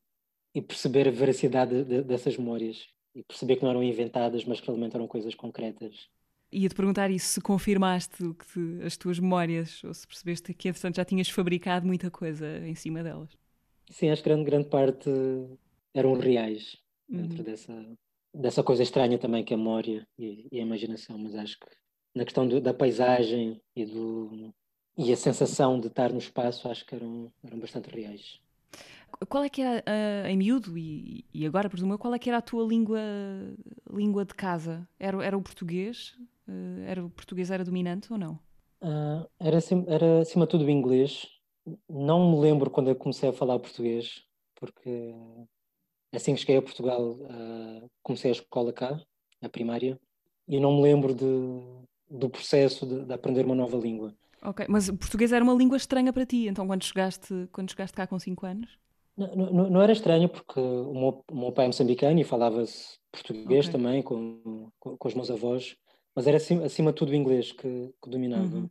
[0.54, 4.68] e perceber a veracidade de, dessas memórias e perceber que não eram inventadas, mas que
[4.68, 6.08] realmente eram coisas concretas.
[6.52, 11.06] Ia-te perguntar isso, se confirmaste que as tuas memórias, ou se percebeste que, entretanto, já
[11.06, 13.38] tinhas fabricado muita coisa em cima delas.
[13.90, 15.10] Sim, acho que grande, grande parte
[15.94, 16.78] eram reais,
[17.10, 17.22] uhum.
[17.22, 17.86] dentro dessa,
[18.34, 21.68] dessa coisa estranha também que é a memória e, e a imaginação, mas acho que
[22.16, 24.54] na questão do, da paisagem e, do,
[24.98, 28.40] e a sensação de estar no espaço, acho que eram, eram bastante reais.
[29.28, 32.38] Qual é que era, uh, em miúdo, e, e agora presumo qual é que era
[32.38, 33.02] a tua língua,
[33.92, 34.88] língua de casa?
[35.00, 36.16] Era, era o português?
[36.48, 38.40] Uh, era, o português era dominante ou não?
[38.82, 41.28] Uh, era, era acima de tudo o inglês.
[41.90, 44.24] Não me lembro quando eu comecei a falar português,
[44.56, 45.14] porque
[46.14, 49.00] assim que cheguei a Portugal uh, comecei a escola cá,
[49.42, 50.00] a primária,
[50.48, 51.26] e não me lembro de,
[52.10, 54.14] do processo de, de, aprender uma nova língua.
[54.42, 57.96] Ok, mas o português era uma língua estranha para ti, então quando chegaste, quando chegaste
[57.96, 58.80] cá com 5 anos?
[59.18, 62.98] Não, não, não, era estranho, porque o meu, o meu pai é moçambicano e falava-se
[63.12, 63.78] português okay.
[63.78, 65.76] também com, com, com, os meus avós,
[66.16, 68.58] mas era acima, acima de tudo o inglês que, que dominava.
[68.58, 68.70] Uhum.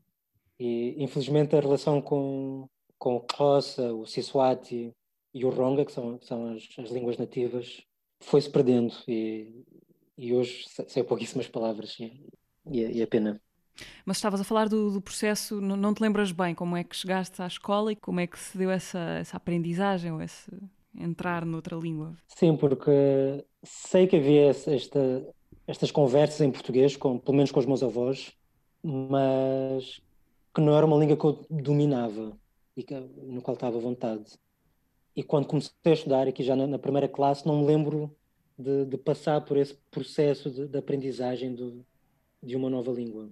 [0.58, 2.66] E infelizmente a relação com,
[2.98, 4.90] com o Xhosa, o Siswati
[5.34, 7.82] e o Ronga, que são, são as, as línguas nativas,
[8.20, 9.64] foi-se perdendo e,
[10.16, 12.26] e hoje sei pouquíssimas palavras e,
[12.70, 13.40] e, é, e é pena.
[14.04, 16.96] Mas estavas a falar do, do processo, não, não, te lembras bem como é que
[16.96, 20.50] chegaste à escola e como é que se deu essa, essa aprendizagem ou esse
[20.96, 22.14] entrar noutra língua?
[22.26, 22.90] Sim, porque
[23.62, 25.34] sei que havia esta,
[25.66, 28.32] estas conversas em português, com, pelo menos com os meus avós,
[28.82, 30.00] mas
[30.54, 32.32] que não era uma língua que eu dominava
[32.76, 34.24] e que, no qual estava à vontade.
[35.14, 38.14] E quando comecei a estudar, aqui já na, na primeira classe, não me lembro
[38.58, 41.84] de, de passar por esse processo de, de aprendizagem do,
[42.42, 43.30] de uma nova língua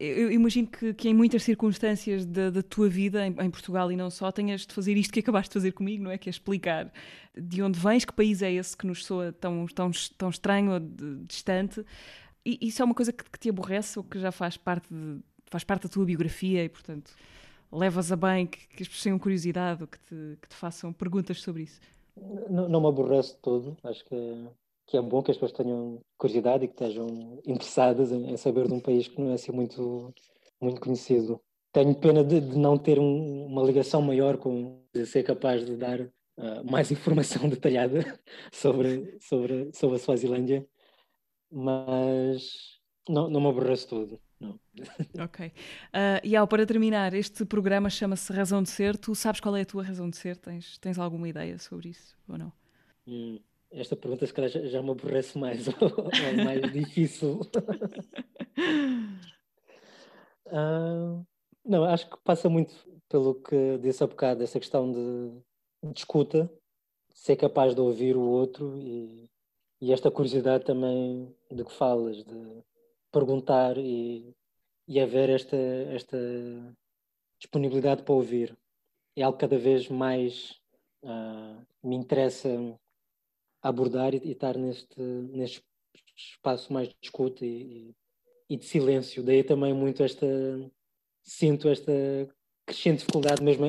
[0.00, 3.96] eu imagino que, que, em muitas circunstâncias da, da tua vida, em, em, Portugal e
[3.96, 6.16] não só, tenhas de fazer isto que acabaste de fazer comigo, não é?
[6.16, 6.90] Que é explicar
[7.36, 10.80] de onde vens, que país é esse que nos soa tão, tão, tão estranho ou
[10.80, 11.84] de, distante.
[12.46, 15.20] E isso é uma coisa que, que, te aborrece ou que já faz parte, de,
[15.44, 17.14] faz parte da tua biografia e, portanto,
[17.70, 20.94] levas a bem que, que as pessoas tenham curiosidade ou que te, que te façam
[20.94, 21.78] perguntas sobre isso?
[22.48, 23.76] Não, não me aborrece todo.
[23.84, 24.46] Acho que
[24.90, 28.66] que é bom que as pessoas tenham curiosidade e que estejam interessadas em, em saber
[28.66, 30.12] de um país que não é assim muito,
[30.60, 31.40] muito conhecido.
[31.72, 35.76] Tenho pena de, de não ter um, uma ligação maior com de ser capaz de
[35.76, 38.20] dar uh, mais informação detalhada
[38.52, 40.66] sobre, sobre, sobre a Suazilândia,
[41.48, 44.20] mas não, não me aborrece tudo.
[44.40, 44.58] Não.
[45.24, 45.46] Ok.
[45.46, 45.50] Uh,
[46.24, 48.96] e ao para terminar, este programa chama-se Razão de Ser.
[48.96, 50.36] Tu sabes qual é a tua razão de ser?
[50.36, 52.52] Tens, tens alguma ideia sobre isso ou não?
[53.06, 53.38] Hum,
[53.72, 57.40] esta pergunta se calhar já, já me aborrece mais, ou, mais difícil.
[60.46, 61.26] uh,
[61.64, 62.74] não, acho que passa muito
[63.08, 65.42] pelo que disse há bocado, essa questão de,
[65.92, 66.50] de escuta,
[67.12, 69.28] ser capaz de ouvir o outro e,
[69.80, 72.62] e, esta curiosidade também de que falas, de
[73.10, 74.34] perguntar e,
[74.86, 76.16] e haver esta, esta
[77.38, 78.56] disponibilidade para ouvir.
[79.16, 80.60] É algo que cada vez mais
[81.02, 82.48] uh, me interessa
[83.62, 85.62] abordar e, e estar neste, neste
[86.16, 87.94] espaço mais de escuta e,
[88.48, 89.22] e, de silêncio.
[89.22, 90.26] Daí também muito esta.
[91.22, 91.92] Sinto esta
[92.66, 93.66] crescente dificuldade mesmo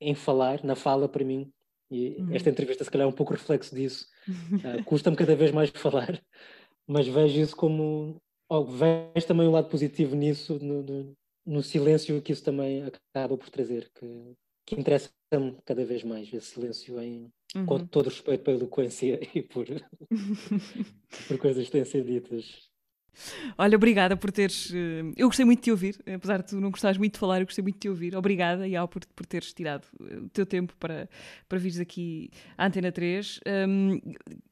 [0.00, 1.50] em falar, na fala para mim.
[1.90, 2.34] E uhum.
[2.34, 4.08] esta entrevista, se calhar, é um pouco reflexo disso.
[4.28, 6.20] uh, Custa-me cada vez mais falar,
[6.86, 8.20] mas vejo isso como.
[8.48, 12.84] Oh, vejo também o um lado positivo nisso, no, no, no, silêncio que isso também
[12.84, 14.34] acaba por trazer, que,
[14.66, 17.66] que interessa-me cada vez mais, esse silêncio em, uhum.
[17.66, 19.66] com todo o respeito pela eloquência e por,
[21.28, 22.68] por coisas que têm sido ditas.
[23.56, 24.70] Olha, obrigada por teres.
[24.74, 27.40] Eh, eu gostei muito de te ouvir, apesar de tu não gostares muito de falar,
[27.40, 28.14] eu gostei muito de te ouvir.
[28.14, 31.08] Obrigada, Ial, por, por teres tirado eh, o teu tempo para,
[31.48, 33.40] para vires aqui à Antena 3.
[33.68, 34.00] Um,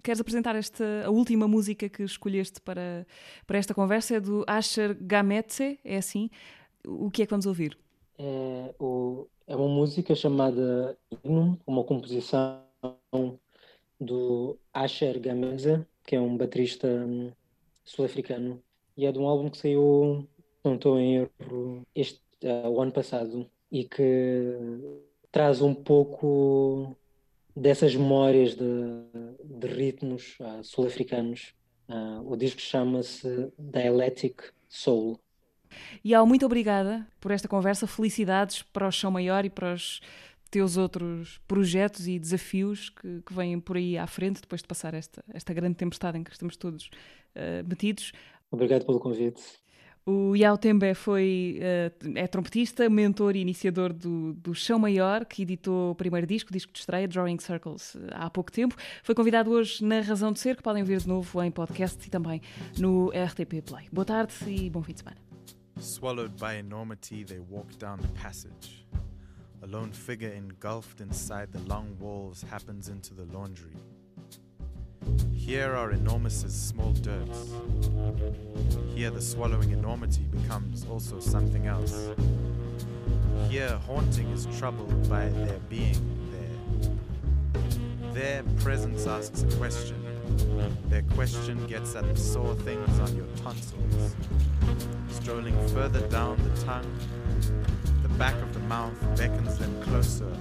[0.02, 3.06] queres apresentar esta, a última música que escolheste para,
[3.46, 4.16] para esta conversa?
[4.16, 6.30] É do Asher Gametse, é assim?
[6.86, 7.76] O que é que vamos ouvir?
[8.18, 12.62] É, o, é uma música chamada Hino, uma composição
[14.00, 17.32] do Asher Gameza, que é um baterista hum,
[17.84, 18.62] sul-africano,
[18.96, 20.28] e é de um álbum que saiu,
[20.62, 24.56] não estou em erro, este, uh, o ano passado, e que
[25.32, 26.96] traz um pouco
[27.56, 28.64] dessas memórias de,
[29.42, 31.54] de ritmos uh, sul-africanos.
[31.88, 35.18] Uh, o disco chama-se Dialectic Soul.
[36.04, 37.86] E muito obrigada por esta conversa.
[37.86, 40.00] Felicidades para o Chão Maior e para os
[40.54, 44.94] teus outros projetos e desafios que, que vêm por aí à frente, depois de passar
[44.94, 46.86] esta, esta grande tempestade em que estamos todos
[47.34, 48.12] uh, metidos.
[48.52, 49.42] Obrigado pelo convite.
[50.06, 55.42] O Yao Tembe foi, uh, é trompetista, mentor e iniciador do, do Chão Maior, que
[55.42, 58.76] editou o primeiro disco, o disco de estreia, Drawing Circles, há pouco tempo.
[59.02, 62.10] Foi convidado hoje na Razão de Ser, que podem ver de novo em podcast e
[62.10, 62.40] também
[62.78, 63.86] no RTP Play.
[63.90, 65.23] Boa tarde e bom fim de semana.
[65.80, 68.84] Swallowed by enormity, they walk down the passage.
[69.62, 73.76] A lone figure engulfed inside the long walls happens into the laundry.
[75.32, 77.52] Here are enormous as small dirts.
[78.94, 82.10] Here the swallowing enormity becomes also something else.
[83.48, 88.12] Here haunting is troubled by their being there.
[88.12, 90.03] Their presence asks a question
[90.88, 94.14] Their question gets at the sore things on your tonsils.
[95.08, 96.98] Strolling further down the tongue,
[98.02, 100.32] the back of the mouth beckons them closer.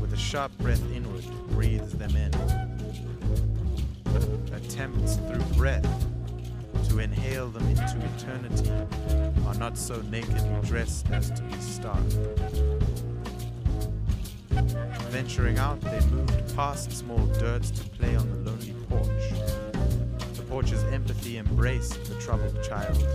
[0.00, 2.32] With a sharp breath inward, breathes them in.
[4.54, 6.06] Attempts through breath
[6.88, 8.70] to inhale them into eternity
[9.46, 11.98] are not so nakedly dressed as to be stark.
[15.10, 18.36] Venturing out, they moved past small dirts to play on the
[20.60, 20.72] porch.
[20.92, 23.06] Empathy embraced the troubled child.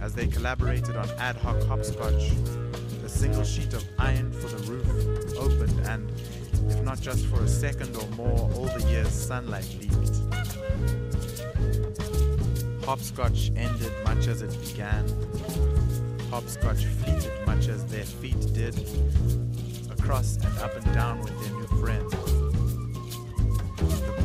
[0.00, 2.30] As they collaborated on ad hoc hopscotch,
[3.02, 4.86] the single sheet of iron for the roof
[5.38, 6.10] opened, and,
[6.68, 9.94] if not just for a second or more, all the year's sunlight leaked.
[12.84, 15.06] Hopscotch ended much as it began.
[16.30, 18.74] Hopscotch fleeted much as their feet did,
[19.90, 21.32] across and up and down with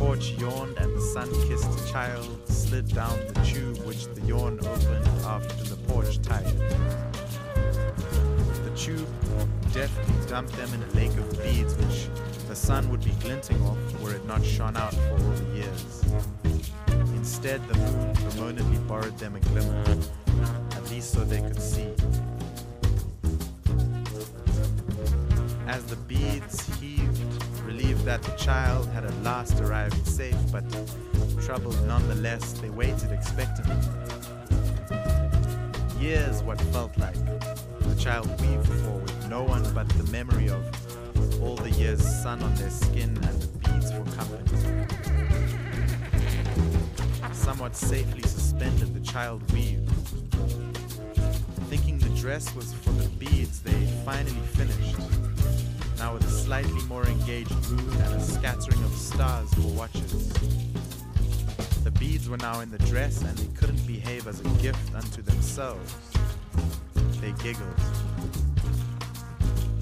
[0.06, 5.64] porch yawned and the sun-kissed child slid down the tube which the yawn opened after
[5.64, 6.58] the porch tired.
[8.66, 9.08] The tube
[9.72, 12.10] deftly dumped them in a lake of beads which
[12.50, 16.04] the sun would be glinting off were it not shone out for all the years.
[17.16, 19.86] Instead, the moon bemoanedly borrowed them a glimmer,
[20.72, 21.88] at least so they could see.
[25.74, 27.20] As the beads heaved,
[27.66, 30.64] relieved that the child had at last arrived safe, but
[31.42, 33.76] troubled nonetheless, they waited expectantly.
[36.00, 37.16] Years, what felt like.
[37.80, 40.64] The child weaved for with no one but the memory of
[41.42, 44.46] all the years' sun on their skin and the beads for company.
[47.34, 49.90] Somewhat safely suspended, the child weaved.
[51.72, 55.23] Thinking the dress was for the beads, they finally finished.
[56.04, 60.28] Now with a slightly more engaged moon and a scattering of stars for watchers.
[61.86, 65.22] The beads were now in the dress and they couldn't behave as a gift unto
[65.22, 65.96] themselves.
[67.22, 67.80] They giggled.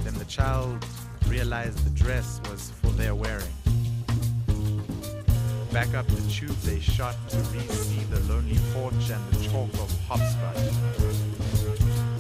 [0.03, 0.86] Then the child
[1.26, 3.55] realized the dress was for their wearing.
[5.72, 9.91] Back up the tube they shot to re-see the lonely porch and the chalk of
[10.07, 10.72] hopscotch.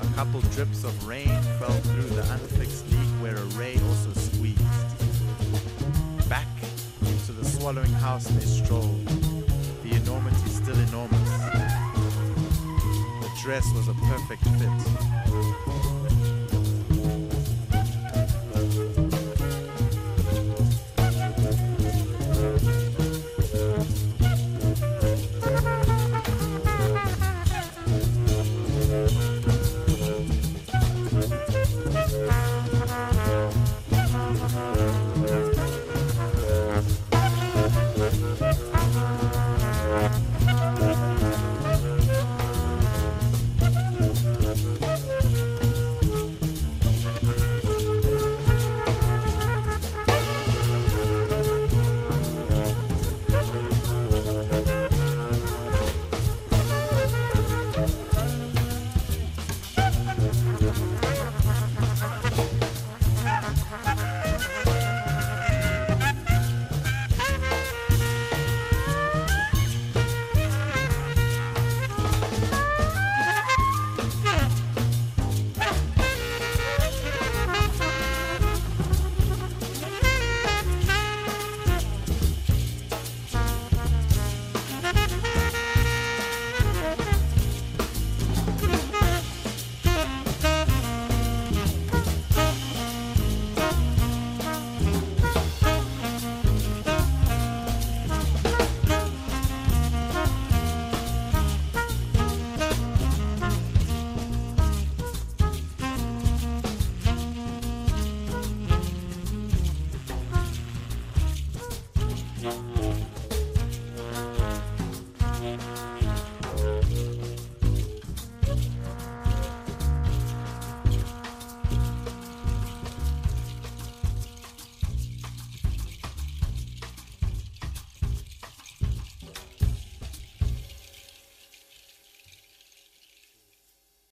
[0.01, 4.59] A couple drips of rain fell through the unfixed leak where a ray also squeezed.
[6.27, 6.47] Back
[7.01, 9.05] into the swallowing house they strolled,
[9.83, 11.29] the enormity still enormous.
[13.21, 15.70] The dress was a perfect fit.